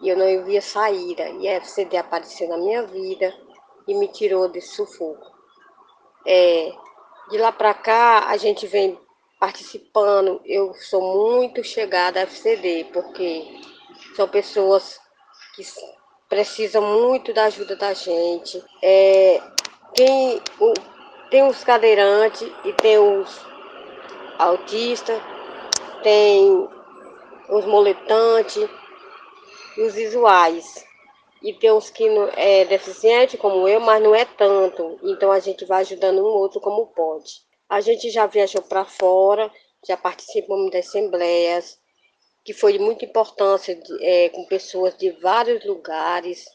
e 0.00 0.08
eu 0.08 0.16
não 0.16 0.44
via 0.44 0.62
saída. 0.62 1.28
E 1.28 1.46
a 1.46 1.56
FCD 1.56 1.98
apareceu 1.98 2.48
na 2.48 2.56
minha 2.56 2.82
vida 2.84 3.34
e 3.86 3.94
me 3.94 4.08
tirou 4.08 4.48
desse 4.48 4.74
sufoco. 4.76 5.30
É, 6.26 6.72
de 7.30 7.36
lá 7.36 7.52
para 7.52 7.74
cá, 7.74 8.28
a 8.28 8.36
gente 8.38 8.66
vem 8.66 8.98
participando. 9.38 10.40
Eu 10.46 10.72
sou 10.74 11.02
muito 11.16 11.62
chegada 11.62 12.20
à 12.20 12.22
FCD, 12.22 12.84
porque 12.92 13.60
são 14.16 14.26
pessoas 14.28 14.98
que 15.54 15.62
precisa 16.32 16.80
muito 16.80 17.30
da 17.34 17.44
ajuda 17.44 17.76
da 17.76 17.92
gente. 17.92 18.64
É, 18.82 19.38
o, 20.58 20.72
tem 21.30 21.46
os 21.46 21.62
cadeirantes 21.62 22.50
e 22.64 22.72
tem 22.72 22.96
os 22.96 23.38
autistas, 24.38 25.20
tem 26.02 26.66
os 27.50 27.66
moletantes 27.66 28.66
e 29.76 29.82
os 29.82 29.92
visuais. 29.94 30.86
E 31.42 31.52
tem 31.52 31.70
os 31.70 31.90
que 31.90 32.08
não 32.08 32.30
é 32.34 32.64
deficiente 32.64 33.36
como 33.36 33.68
eu, 33.68 33.78
mas 33.78 34.02
não 34.02 34.14
é 34.14 34.24
tanto. 34.24 34.98
Então 35.02 35.30
a 35.30 35.38
gente 35.38 35.66
vai 35.66 35.82
ajudando 35.82 36.20
um 36.20 36.32
outro 36.32 36.62
como 36.62 36.86
pode. 36.86 37.42
A 37.68 37.82
gente 37.82 38.08
já 38.08 38.24
viajou 38.24 38.62
para 38.62 38.86
fora, 38.86 39.52
já 39.86 39.98
participamos 39.98 40.70
de 40.70 40.78
assembleias, 40.78 41.78
que 42.44 42.52
foi 42.52 42.72
de 42.72 42.78
muita 42.78 43.04
importância 43.04 43.74
de, 43.74 44.04
é, 44.04 44.28
com 44.30 44.44
pessoas 44.46 44.96
de 44.96 45.10
vários 45.10 45.64
lugares, 45.64 46.46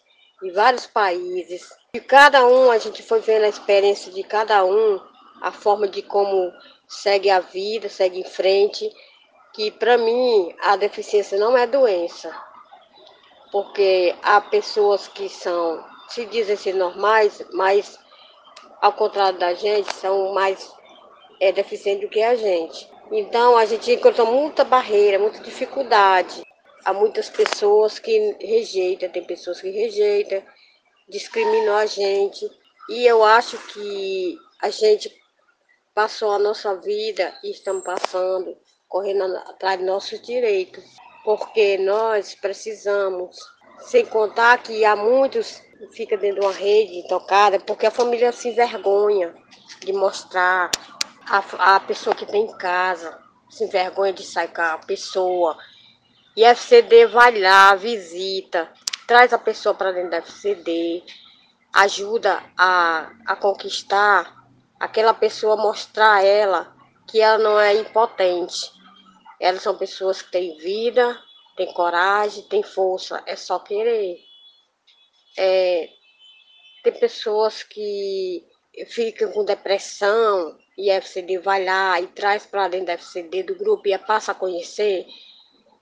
de 0.41 0.52
vários 0.52 0.86
países. 0.86 1.69
E 1.93 2.00
cada 2.00 2.45
um, 2.45 2.69
a 2.71 2.78
gente 2.78 3.02
foi 3.02 3.19
vendo 3.21 3.43
a 3.43 3.50
experiência 3.50 4.12
de 4.12 4.23
cada 4.23 4.63
um, 4.65 5.00
a 5.41 5.52
forma 5.52 5.88
de 5.88 6.02
como 6.02 6.52
segue 6.88 7.30
a 7.30 7.39
vida, 7.39 7.89
segue 7.89 8.19
em 8.19 8.26
frente, 8.26 8.89
que 9.54 9.71
para 9.71 9.97
mim 9.97 10.54
a 10.62 10.76
deficiência 10.76 11.38
não 11.38 11.58
é 11.58 11.65
doença, 11.65 12.36
porque 13.52 14.15
há 14.21 14.39
pessoas 14.41 15.08
que 15.08 15.30
são, 15.30 15.84
se 16.10 16.26
dizem 16.26 16.56
ser 16.56 16.73
normais, 16.73 17.43
mas 17.54 18.00
ao 18.82 18.93
contrário 18.93 19.39
da 19.39 19.54
gente, 19.54 19.93
são 19.95 20.34
mais 20.34 20.71
é, 21.39 21.52
deficientes 21.52 22.08
do 22.08 22.12
que 22.12 22.21
a 22.21 22.36
gente. 22.36 22.89
Então 23.12 23.58
a 23.58 23.65
gente 23.65 23.91
encontrou 23.91 24.28
muita 24.28 24.63
barreira, 24.63 25.17
muita 25.17 25.39
dificuldade. 25.39 26.43
Há 26.84 26.93
muitas 26.93 27.30
pessoas 27.30 28.00
que 28.00 28.36
rejeitam, 28.39 29.10
tem 29.10 29.24
pessoas 29.24 29.62
que 29.62 29.70
rejeitam, 29.70 30.41
discriminam 31.08 31.76
a 31.76 31.86
gente. 31.86 32.50
E 32.89 33.06
eu 33.06 33.24
acho 33.24 33.58
que 33.74 34.38
a 34.62 34.70
gente 34.70 35.13
passou 35.93 36.32
a 36.32 36.39
nossa 36.39 36.76
vida 36.76 37.34
e 37.43 37.52
estamos 37.52 37.84
passando, 37.84 38.56
correndo 38.88 39.24
atrás 39.38 39.80
de 39.80 39.86
nossos 39.86 40.22
direitos. 40.22 40.84
Porque 41.24 41.78
nós 41.78 42.36
precisamos, 42.36 43.38
sem 43.82 44.06
contar 44.06 44.62
que 44.63 44.86
há 44.86 44.96
muitos 44.96 45.62
que 45.78 45.88
ficam 45.91 46.17
dentro 46.17 46.41
de 46.41 46.46
uma 46.46 46.54
rede 46.54 47.08
tocada, 47.08 47.60
porque 47.60 47.86
a 47.86 47.91
família 47.91 48.32
se 48.32 48.50
envergonha 48.50 49.36
de 49.82 49.91
mostrar 49.91 50.72
a, 51.28 51.76
a 51.76 51.80
pessoa 51.82 52.16
que 52.16 52.26
tem 52.26 52.46
em 52.46 52.58
casa. 52.58 53.20
se 53.50 53.63
envergonha 53.63 54.13
de 54.13 54.24
sair 54.24 54.50
com 54.50 54.62
a 54.62 54.78
pessoa. 54.78 55.58
E 56.36 56.46
a 56.46 56.52
FCD 56.52 57.08
vai 57.08 57.40
lá, 57.40 57.74
visita, 57.76 58.72
traz 59.08 59.34
a 59.34 59.40
pessoa 59.40 59.74
para 59.74 59.92
dentro 59.92 60.12
da 60.12 60.18
FCD, 60.18 61.04
ajuda 61.74 62.44
a, 62.58 63.12
a 63.26 63.36
conquistar 63.36 64.46
aquela 64.80 65.13
pessoa, 65.13 65.56
mostrar 65.56 66.16
a 66.16 66.24
ela 66.24 66.76
que 67.08 67.22
ela 67.22 67.38
não 67.38 67.60
é 67.60 67.74
impotente. 67.76 68.72
Elas 69.40 69.62
são 69.62 69.78
pessoas 69.78 70.22
que 70.22 70.32
têm 70.32 70.58
vida, 70.58 71.18
têm 71.56 71.74
coragem, 71.74 72.44
têm 72.44 72.62
força, 72.62 73.24
é 73.26 73.36
só 73.36 73.60
querer. 73.60 74.20
É, 75.38 75.90
tem 76.84 77.00
pessoas 77.00 77.63
que 77.63 78.46
ficam 78.90 79.32
com 79.32 79.46
depressão 79.46 80.58
e 80.78 80.92
a 80.92 80.96
FCD 80.96 81.40
vai 81.40 81.66
lá 81.66 82.00
e 82.00 82.08
traz 82.08 82.46
para 82.46 82.68
dentro 82.68 82.88
da 82.88 82.94
FCD 82.94 83.44
do 83.44 83.56
grupo 83.56 83.88
e 83.88 83.98
passa 83.98 84.32
a 84.32 84.36
conhecer, 84.36 85.08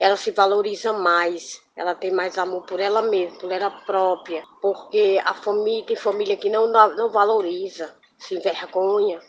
ela 0.00 0.16
se 0.16 0.30
valoriza 0.30 0.92
mais, 0.92 1.60
ela 1.76 1.94
tem 1.94 2.10
mais 2.10 2.38
amor 2.38 2.64
por 2.64 2.80
ela 2.80 3.02
mesma, 3.02 3.38
por 3.38 3.52
ela 3.52 3.70
própria, 3.70 4.42
porque 4.62 5.20
a 5.24 5.34
família 5.34 5.84
tem 5.84 5.96
família 5.96 6.36
que 6.36 6.48
não, 6.48 6.66
não 6.68 7.10
valoriza, 7.10 7.94
se 8.18 8.36
envergonha. 8.36 9.20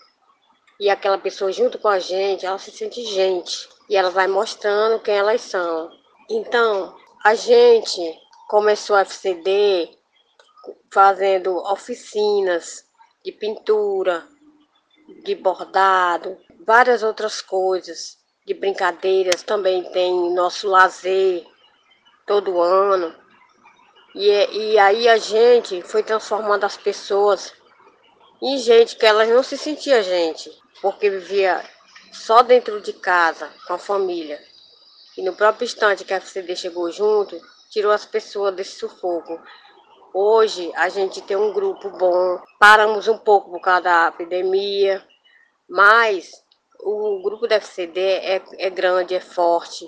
E 0.79 0.89
aquela 0.89 1.17
pessoa 1.17 1.51
junto 1.51 1.79
com 1.79 1.87
a 1.87 1.99
gente, 1.99 2.45
ela 2.45 2.59
se 2.59 2.71
sente 2.71 3.03
gente. 3.03 3.67
E 3.89 3.95
ela 3.95 4.11
vai 4.11 4.27
mostrando 4.27 5.01
quem 5.01 5.15
elas 5.15 5.41
são. 5.41 5.89
Então, 6.29 6.95
a 7.23 7.33
gente 7.33 8.19
começou 8.47 8.95
a 8.95 9.01
FCD 9.01 9.89
fazendo 10.91 11.57
oficinas 11.57 12.85
de 13.23 13.31
pintura, 13.31 14.27
de 15.23 15.35
bordado, 15.35 16.37
várias 16.65 17.03
outras 17.03 17.41
coisas, 17.41 18.17
de 18.45 18.53
brincadeiras. 18.53 19.43
Também 19.43 19.83
tem 19.91 20.33
nosso 20.33 20.67
lazer 20.67 21.45
todo 22.25 22.61
ano. 22.61 23.13
E, 24.15 24.29
e 24.29 24.79
aí 24.79 25.07
a 25.07 25.17
gente 25.17 25.81
foi 25.81 26.03
transformando 26.03 26.65
as 26.65 26.77
pessoas 26.77 27.53
em 28.41 28.57
gente 28.57 28.95
que 28.95 29.05
elas 29.05 29.29
não 29.29 29.43
se 29.43 29.57
sentia 29.57 30.03
gente, 30.03 30.51
porque 30.81 31.09
vivia 31.09 31.63
só 32.11 32.41
dentro 32.41 32.81
de 32.81 32.93
casa, 32.93 33.49
com 33.65 33.73
a 33.73 33.77
família. 33.77 34.39
E 35.17 35.23
no 35.23 35.33
próprio 35.33 35.65
instante 35.65 36.03
que 36.03 36.13
a 36.13 36.17
FCD 36.17 36.55
chegou 36.55 36.91
junto, 36.91 37.39
tirou 37.69 37.91
as 37.91 38.05
pessoas 38.05 38.55
desse 38.55 38.77
sufoco. 38.79 39.41
Hoje 40.19 40.71
a 40.73 40.89
gente 40.89 41.21
tem 41.21 41.37
um 41.37 41.53
grupo 41.53 41.91
bom, 41.91 42.41
paramos 42.59 43.07
um 43.07 43.19
pouco 43.19 43.51
por 43.51 43.61
causa 43.61 43.83
da 43.83 44.07
epidemia, 44.07 45.07
mas 45.69 46.31
o 46.79 47.21
grupo 47.21 47.47
da 47.47 47.57
FCD 47.57 48.01
é, 48.01 48.41
é 48.57 48.69
grande, 48.71 49.13
é 49.13 49.19
forte. 49.19 49.87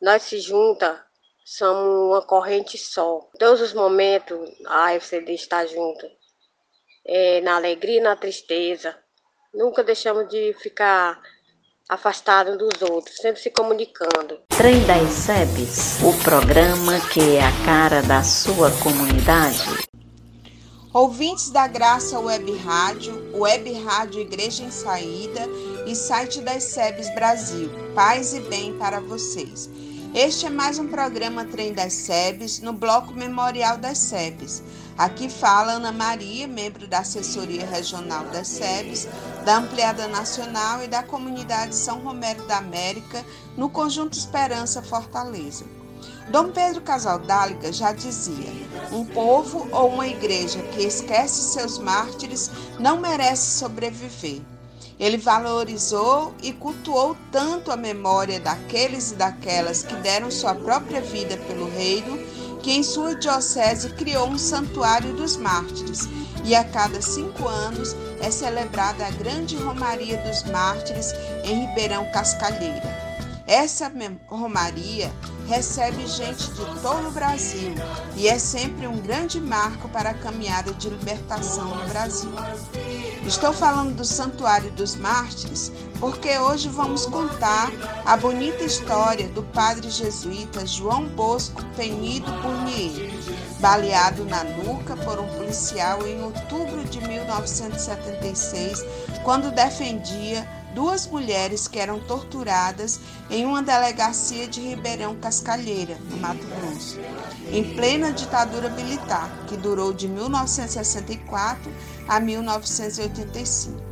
Nós 0.00 0.22
se 0.22 0.40
junta, 0.40 1.04
somos 1.44 2.08
uma 2.08 2.22
corrente 2.22 2.78
só. 2.78 3.28
Em 3.34 3.38
todos 3.38 3.60
os 3.60 3.74
momentos 3.74 4.48
a 4.66 4.94
FCD 4.94 5.34
está 5.34 5.66
junto. 5.66 6.06
É, 7.04 7.42
na 7.42 7.56
alegria 7.56 7.98
e 7.98 8.02
na 8.02 8.16
tristeza. 8.16 8.98
Nunca 9.52 9.84
deixamos 9.84 10.26
de 10.26 10.54
ficar 10.54 11.20
afastado 11.88 12.56
dos 12.56 12.80
outros, 12.82 13.16
sempre 13.16 13.40
se 13.40 13.50
comunicando. 13.50 14.40
Trem 14.48 14.84
das 14.86 15.10
SEBs, 15.10 16.02
o 16.02 16.12
programa 16.22 16.98
que 17.12 17.36
é 17.36 17.44
a 17.44 17.64
cara 17.64 18.02
da 18.02 18.22
sua 18.22 18.70
comunidade. 18.82 19.84
Ouvintes 20.92 21.50
da 21.50 21.66
Graça 21.66 22.20
Web 22.20 22.56
Rádio, 22.58 23.36
Web 23.36 23.72
Rádio 23.80 24.20
Igreja 24.20 24.62
em 24.62 24.70
Saída 24.70 25.42
e 25.86 25.94
site 25.94 26.40
das 26.40 26.62
SEBs 26.62 27.12
Brasil. 27.14 27.68
Paz 27.94 28.32
e 28.32 28.40
bem 28.40 28.78
para 28.78 29.00
vocês. 29.00 29.68
Este 30.14 30.46
é 30.46 30.48
mais 30.48 30.78
um 30.78 30.86
programa 30.86 31.44
Trem 31.44 31.72
das 31.72 31.92
SEBs 31.92 32.60
no 32.60 32.72
Bloco 32.72 33.12
Memorial 33.12 33.76
das 33.76 33.98
SEBs. 33.98 34.62
Aqui 34.96 35.28
fala 35.28 35.72
Ana 35.72 35.90
Maria, 35.90 36.46
membro 36.46 36.86
da 36.86 37.00
Assessoria 37.00 37.66
Regional 37.66 38.24
das 38.26 38.46
SEBs, 38.46 39.08
da 39.44 39.56
Ampliada 39.56 40.06
Nacional 40.06 40.84
e 40.84 40.86
da 40.86 41.02
Comunidade 41.02 41.74
São 41.74 41.98
Romero 41.98 42.46
da 42.46 42.58
América, 42.58 43.26
no 43.56 43.68
Conjunto 43.68 44.16
Esperança 44.16 44.80
Fortaleza. 44.80 45.64
Dom 46.30 46.52
Pedro 46.52 46.82
Casaldáliga 46.82 47.72
já 47.72 47.92
dizia: 47.92 48.52
um 48.92 49.04
povo 49.04 49.68
ou 49.72 49.94
uma 49.94 50.06
igreja 50.06 50.60
que 50.62 50.84
esquece 50.84 51.54
seus 51.54 51.76
mártires 51.76 52.52
não 52.78 53.00
merece 53.00 53.58
sobreviver. 53.58 54.53
Ele 54.98 55.16
valorizou 55.16 56.34
e 56.42 56.52
cultuou 56.52 57.16
tanto 57.32 57.72
a 57.72 57.76
memória 57.76 58.38
daqueles 58.38 59.10
e 59.10 59.14
daquelas 59.16 59.82
que 59.82 59.94
deram 59.96 60.30
sua 60.30 60.54
própria 60.54 61.00
vida 61.00 61.36
pelo 61.48 61.68
reino, 61.68 62.16
que 62.62 62.72
em 62.72 62.82
sua 62.82 63.14
diocese 63.14 63.90
criou 63.90 64.28
um 64.28 64.38
santuário 64.38 65.12
dos 65.14 65.36
mártires, 65.36 66.08
e 66.44 66.54
a 66.54 66.64
cada 66.64 67.02
cinco 67.02 67.46
anos 67.48 67.94
é 68.20 68.30
celebrada 68.30 69.06
a 69.06 69.10
grande 69.10 69.56
Romaria 69.56 70.18
dos 70.18 70.42
Mártires 70.44 71.12
em 71.44 71.66
Ribeirão 71.66 72.10
Cascalheira. 72.12 73.03
Essa 73.46 73.92
romaria 74.26 75.12
recebe 75.46 76.06
gente 76.06 76.50
de 76.50 76.80
todo 76.80 77.08
o 77.08 77.10
Brasil 77.10 77.74
e 78.16 78.26
é 78.26 78.38
sempre 78.38 78.86
um 78.86 78.98
grande 78.98 79.38
marco 79.38 79.86
para 79.90 80.10
a 80.10 80.14
caminhada 80.14 80.72
de 80.72 80.88
libertação 80.88 81.66
no 81.66 81.86
Brasil. 81.86 82.32
Estou 83.26 83.52
falando 83.52 83.96
do 83.96 84.04
Santuário 84.04 84.70
dos 84.70 84.96
Mártires 84.96 85.70
porque 86.00 86.38
hoje 86.38 86.70
vamos 86.70 87.04
contar 87.04 87.70
a 88.06 88.16
bonita 88.16 88.64
história 88.64 89.28
do 89.28 89.42
padre 89.42 89.90
jesuíta 89.90 90.66
João 90.66 91.06
Bosco 91.08 91.62
Penido 91.76 92.32
Burnier, 92.40 93.10
baleado 93.60 94.24
na 94.24 94.42
nuca 94.42 94.96
por 94.96 95.18
um 95.18 95.28
policial 95.36 96.06
em 96.06 96.22
outubro 96.22 96.82
de 96.84 97.00
1976, 97.06 98.84
quando 99.22 99.50
defendia 99.50 100.46
duas 100.74 101.06
mulheres 101.06 101.68
que 101.68 101.78
eram 101.78 102.00
torturadas 102.00 103.00
em 103.30 103.46
uma 103.46 103.62
delegacia 103.62 104.48
de 104.48 104.60
Ribeirão 104.60 105.14
Cascalheira, 105.14 105.96
no 106.10 106.16
Mato 106.16 106.44
Grosso, 106.46 106.98
em 107.50 107.74
plena 107.74 108.12
ditadura 108.12 108.68
militar, 108.68 109.30
que 109.46 109.56
durou 109.56 109.92
de 109.92 110.08
1964 110.08 111.72
a 112.08 112.18
1985. 112.18 113.82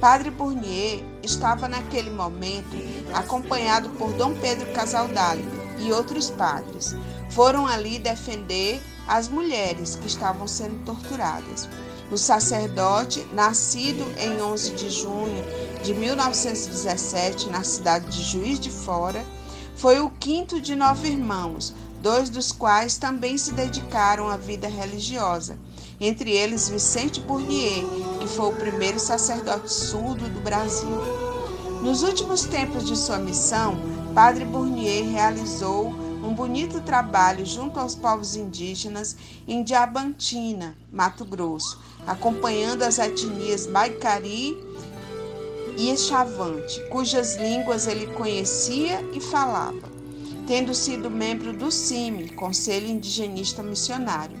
Padre 0.00 0.30
Bournier 0.30 1.02
estava 1.22 1.68
naquele 1.68 2.10
momento 2.10 2.76
acompanhado 3.14 3.88
por 3.90 4.12
Dom 4.12 4.34
Pedro 4.34 4.66
Casaldáliga 4.72 5.48
e 5.78 5.92
outros 5.92 6.30
padres. 6.30 6.94
Foram 7.30 7.66
ali 7.66 7.98
defender 7.98 8.80
as 9.06 9.28
mulheres 9.28 9.96
que 9.96 10.06
estavam 10.06 10.46
sendo 10.46 10.84
torturadas. 10.84 11.68
O 12.10 12.16
sacerdote, 12.16 13.26
nascido 13.32 14.04
em 14.18 14.40
11 14.40 14.74
de 14.74 14.88
junho 14.88 15.44
de 15.82 15.94
1917 15.94 17.48
na 17.48 17.62
cidade 17.62 18.06
de 18.08 18.22
Juiz 18.22 18.58
de 18.58 18.70
Fora, 18.70 19.24
foi 19.76 20.00
o 20.00 20.10
quinto 20.10 20.60
de 20.60 20.74
nove 20.74 21.08
irmãos, 21.08 21.72
dois 22.02 22.28
dos 22.28 22.52
quais 22.52 22.96
também 22.96 23.38
se 23.38 23.52
dedicaram 23.52 24.28
à 24.28 24.36
vida 24.36 24.68
religiosa, 24.68 25.58
entre 26.00 26.30
eles 26.30 26.68
Vicente 26.68 27.20
Bournier, 27.20 27.84
que 28.20 28.26
foi 28.26 28.48
o 28.48 28.56
primeiro 28.56 28.98
sacerdote 28.98 29.72
surdo 29.72 30.28
do 30.28 30.40
Brasil. 30.40 30.98
Nos 31.82 32.02
últimos 32.02 32.44
tempos 32.44 32.84
de 32.84 32.96
sua 32.96 33.18
missão, 33.18 33.78
Padre 34.14 34.44
Bournier 34.44 35.08
realizou 35.08 35.94
um 36.24 36.34
bonito 36.34 36.80
trabalho 36.80 37.46
junto 37.46 37.78
aos 37.78 37.94
povos 37.94 38.34
indígenas 38.34 39.16
em 39.46 39.62
Diabantina, 39.62 40.76
Mato 40.92 41.24
Grosso, 41.24 41.78
acompanhando 42.06 42.82
as 42.82 42.98
etnias 42.98 43.66
Baicari 43.66 44.56
e 45.78 45.96
Chavante, 45.96 46.82
cujas 46.90 47.36
línguas 47.36 47.86
ele 47.86 48.08
conhecia 48.08 49.00
e 49.14 49.20
falava, 49.20 49.80
tendo 50.44 50.74
sido 50.74 51.08
membro 51.08 51.52
do 51.52 51.70
CIMI, 51.70 52.30
Conselho 52.30 52.88
Indigenista 52.88 53.62
Missionário. 53.62 54.36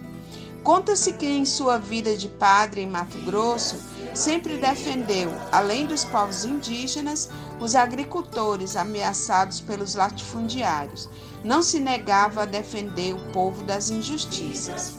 Conta-se 0.64 1.12
que 1.12 1.26
em 1.26 1.44
sua 1.44 1.78
vida 1.78 2.16
de 2.16 2.26
padre 2.28 2.80
em 2.80 2.88
Mato 2.88 3.16
Grosso, 3.18 3.76
sempre 4.12 4.56
defendeu, 4.56 5.32
além 5.52 5.86
dos 5.86 6.04
povos 6.04 6.44
indígenas, 6.44 7.30
os 7.60 7.76
agricultores 7.76 8.74
ameaçados 8.74 9.60
pelos 9.60 9.94
latifundiários. 9.94 11.08
Não 11.44 11.62
se 11.62 11.78
negava 11.78 12.42
a 12.42 12.46
defender 12.46 13.14
o 13.14 13.32
povo 13.32 13.62
das 13.62 13.90
injustiças. 13.90 14.94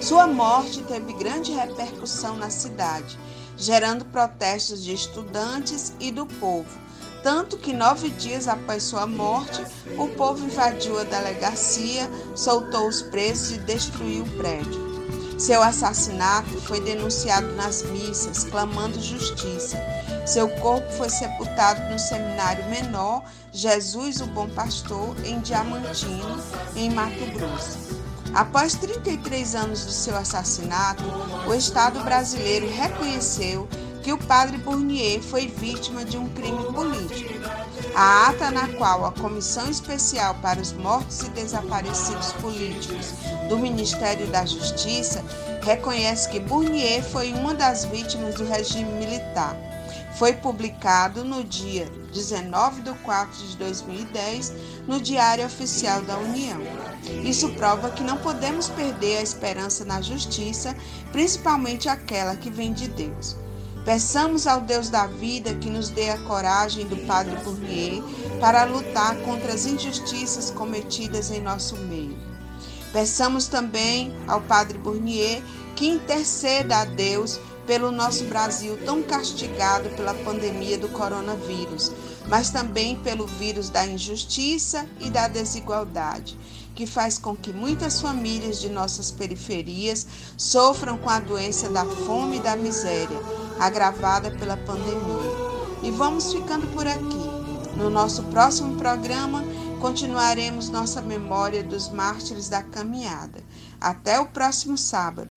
Sua 0.00 0.26
morte 0.26 0.82
teve 0.82 1.12
grande 1.12 1.52
repercussão 1.52 2.36
na 2.36 2.50
cidade, 2.50 3.16
gerando 3.56 4.04
protestos 4.04 4.82
de 4.82 4.92
estudantes 4.92 5.92
e 5.98 6.10
do 6.10 6.26
povo. 6.26 6.86
Tanto 7.22 7.56
que 7.56 7.72
nove 7.72 8.10
dias 8.10 8.46
após 8.46 8.84
sua 8.84 9.06
morte, 9.06 9.64
o 9.98 10.08
povo 10.08 10.44
invadiu 10.44 10.98
a 10.98 11.04
delegacia, 11.04 12.08
soltou 12.36 12.86
os 12.86 13.02
presos 13.02 13.56
e 13.56 13.58
destruiu 13.58 14.22
o 14.22 14.30
prédio. 14.36 14.86
Seu 15.38 15.62
assassinato 15.62 16.60
foi 16.62 16.80
denunciado 16.80 17.52
nas 17.56 17.82
missas, 17.82 18.44
clamando 18.44 19.00
justiça. 19.00 19.76
Seu 20.26 20.48
corpo 20.48 20.90
foi 20.92 21.10
sepultado 21.10 21.92
no 21.92 21.98
seminário 21.98 22.64
menor 22.70 23.22
Jesus 23.52 24.20
o 24.20 24.26
Bom 24.26 24.48
Pastor, 24.50 25.16
em 25.24 25.40
Diamantino, 25.40 26.40
em 26.74 26.90
Mato 26.90 27.26
Grosso. 27.34 28.05
Após 28.36 28.74
33 28.74 29.54
anos 29.54 29.86
do 29.86 29.90
seu 29.90 30.14
assassinato, 30.14 31.02
o 31.48 31.54
Estado 31.54 32.00
brasileiro 32.00 32.70
reconheceu 32.70 33.66
que 34.02 34.12
o 34.12 34.18
padre 34.18 34.58
Bournier 34.58 35.22
foi 35.22 35.46
vítima 35.46 36.04
de 36.04 36.18
um 36.18 36.28
crime 36.28 36.62
político. 36.66 37.32
A 37.94 38.28
ata 38.28 38.50
na 38.50 38.68
qual 38.68 39.06
a 39.06 39.12
Comissão 39.12 39.70
Especial 39.70 40.34
para 40.42 40.60
os 40.60 40.70
Mortos 40.74 41.22
e 41.22 41.30
Desaparecidos 41.30 42.34
Políticos 42.34 43.14
do 43.48 43.58
Ministério 43.58 44.26
da 44.26 44.44
Justiça 44.44 45.24
reconhece 45.62 46.28
que 46.28 46.38
Bournier 46.38 47.02
foi 47.02 47.32
uma 47.32 47.54
das 47.54 47.86
vítimas 47.86 48.34
do 48.34 48.44
regime 48.44 48.92
militar. 48.92 49.56
Foi 50.18 50.34
publicado 50.34 51.24
no 51.24 51.42
dia 51.42 51.90
19 52.16 52.80
de 52.80 52.92
4 52.94 53.46
de 53.46 53.56
2010 53.58 54.52
no 54.88 54.98
Diário 54.98 55.44
Oficial 55.44 56.00
da 56.02 56.16
União. 56.16 56.58
Isso 57.22 57.50
prova 57.50 57.90
que 57.90 58.02
não 58.02 58.16
podemos 58.16 58.68
perder 58.70 59.18
a 59.18 59.22
esperança 59.22 59.84
na 59.84 60.00
justiça, 60.00 60.74
principalmente 61.12 61.90
aquela 61.90 62.34
que 62.34 62.48
vem 62.48 62.72
de 62.72 62.88
Deus. 62.88 63.36
Peçamos 63.84 64.46
ao 64.46 64.62
Deus 64.62 64.88
da 64.88 65.06
vida 65.06 65.54
que 65.54 65.68
nos 65.70 65.90
dê 65.90 66.10
a 66.10 66.18
coragem 66.18 66.86
do 66.86 66.96
Padre 67.06 67.36
Bournier 67.44 68.02
para 68.40 68.64
lutar 68.64 69.14
contra 69.18 69.52
as 69.52 69.66
injustiças 69.66 70.50
cometidas 70.50 71.30
em 71.30 71.40
nosso 71.40 71.76
meio. 71.76 72.16
Peçamos 72.92 73.46
também 73.46 74.16
ao 74.26 74.40
Padre 74.40 74.78
Bournier 74.78 75.42
que 75.76 75.86
interceda 75.86 76.78
a 76.78 76.84
Deus 76.86 77.38
pelo 77.66 77.90
nosso 77.90 78.24
Brasil 78.24 78.78
tão 78.84 79.02
castigado 79.02 79.90
pela 79.90 80.14
pandemia 80.14 80.78
do 80.78 80.88
coronavírus, 80.88 81.92
mas 82.28 82.50
também 82.50 82.96
pelo 82.96 83.26
vírus 83.26 83.68
da 83.68 83.86
injustiça 83.86 84.86
e 85.00 85.10
da 85.10 85.28
desigualdade, 85.28 86.38
que 86.74 86.86
faz 86.86 87.18
com 87.18 87.34
que 87.34 87.52
muitas 87.52 88.00
famílias 88.00 88.60
de 88.60 88.68
nossas 88.68 89.10
periferias 89.10 90.06
sofram 90.36 90.96
com 90.96 91.10
a 91.10 91.18
doença 91.18 91.68
da 91.68 91.84
fome 91.84 92.36
e 92.36 92.40
da 92.40 92.56
miséria 92.56 93.18
agravada 93.58 94.30
pela 94.30 94.56
pandemia. 94.56 95.46
E 95.82 95.90
vamos 95.90 96.32
ficando 96.32 96.66
por 96.68 96.86
aqui. 96.86 97.36
No 97.76 97.90
nosso 97.90 98.22
próximo 98.24 98.76
programa, 98.76 99.44
continuaremos 99.80 100.70
nossa 100.70 101.02
memória 101.02 101.62
dos 101.62 101.90
mártires 101.90 102.48
da 102.48 102.62
caminhada. 102.62 103.42
Até 103.80 104.18
o 104.18 104.26
próximo 104.26 104.78
sábado. 104.78 105.28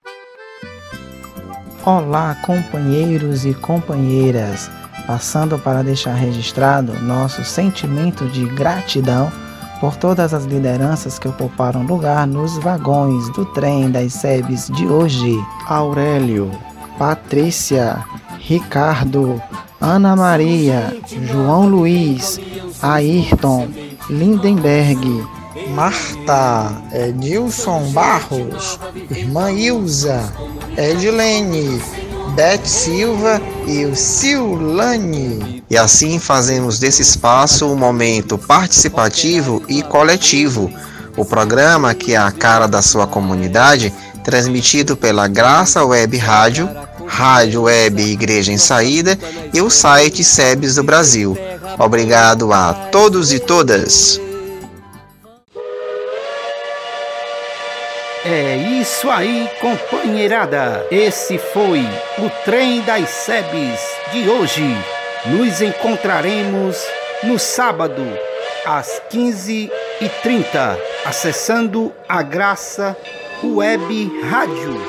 Olá, 1.86 2.36
companheiros 2.46 3.46
e 3.46 3.54
companheiras. 3.54 4.70
Passando 5.08 5.58
para 5.58 5.82
deixar 5.82 6.14
registrado 6.14 6.94
nosso 7.00 7.44
sentimento 7.46 8.26
de 8.26 8.46
gratidão 8.48 9.32
por 9.80 9.96
todas 9.96 10.34
as 10.34 10.44
lideranças 10.44 11.18
que 11.18 11.28
ocuparam 11.28 11.84
lugar 11.84 12.28
nos 12.28 12.58
vagões 12.58 13.30
do 13.30 13.46
trem 13.46 13.90
das 13.90 14.14
SEBs 14.14 14.68
de 14.68 14.88
hoje. 14.88 15.42
Aurélio, 15.68 16.52
Patrícia, 16.98 18.04
Ricardo, 18.40 19.42
Ana 19.80 20.18
Maria, 20.18 20.98
João 21.32 21.66
Luiz, 21.66 22.40
Ayrton, 22.82 23.70
Lindenberg, 24.10 25.26
Marta, 25.68 26.72
Edilson 26.92 27.92
Barros, 27.92 28.80
Irmã 29.10 29.52
Ilza, 29.52 30.32
Edilene, 30.78 31.82
Beth 32.36 32.66
Silva 32.66 33.42
e 33.68 33.86
o 33.86 33.96
Silane. 33.96 35.64
E 35.70 35.78
assim 35.78 36.20
fazemos 36.20 36.80
desse 36.80 37.02
espaço 37.02 37.66
um 37.68 37.76
momento 37.76 38.38
participativo 38.38 39.62
e 39.68 39.82
coletivo. 39.84 40.72
O 41.18 41.26
programa 41.26 41.94
que 41.94 42.14
é 42.14 42.18
a 42.18 42.32
cara 42.32 42.68
da 42.68 42.82
sua 42.82 43.06
comunidade, 43.06 43.94
transmitido 44.24 44.96
pela 44.96 45.28
Graça 45.28 45.84
Web 45.84 46.18
Rádio 46.18 46.70
Rádio 47.10 47.64
Web 47.64 48.02
Igreja 48.02 48.52
em 48.52 48.58
Saída 48.58 49.18
e 49.52 49.62
o 49.62 49.70
site 49.70 50.24
SEBS 50.24 50.76
do 50.76 50.84
Brasil. 50.84 51.36
Obrigado 51.78 52.54
a 52.54 52.72
todos 52.92 53.34
e 53.34 53.40
todas. 53.40 54.22
Isso 58.90 59.10
aí, 59.10 59.48
companheirada. 59.62 60.86
Esse 60.90 61.38
foi 61.38 61.82
o 62.18 62.30
trem 62.44 62.82
das 62.82 63.08
SEBs 63.08 63.80
de 64.12 64.28
hoje. 64.28 64.66
Nos 65.28 65.62
encontraremos 65.62 66.76
no 67.24 67.38
sábado 67.38 68.04
às 68.66 69.00
15h30, 69.12 69.70
acessando 71.06 71.94
a 72.08 72.24
Graça 72.24 72.98
Web 73.44 74.12
Rádio, 74.28 74.82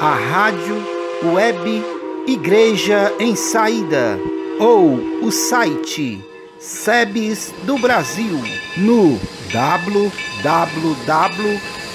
a 0.00 0.14
rádio 0.14 0.86
Web 1.34 1.84
Igreja 2.28 3.12
em 3.18 3.34
Saída 3.34 4.20
ou 4.60 4.94
o 5.20 5.32
site 5.32 6.24
SEBS 6.60 7.52
do 7.64 7.76
Brasil 7.76 8.40
no 8.76 9.18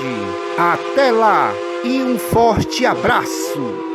Até 0.57 1.11
lá 1.11 1.53
e 1.85 2.03
um 2.03 2.19
forte 2.19 2.87
abraço! 2.87 3.92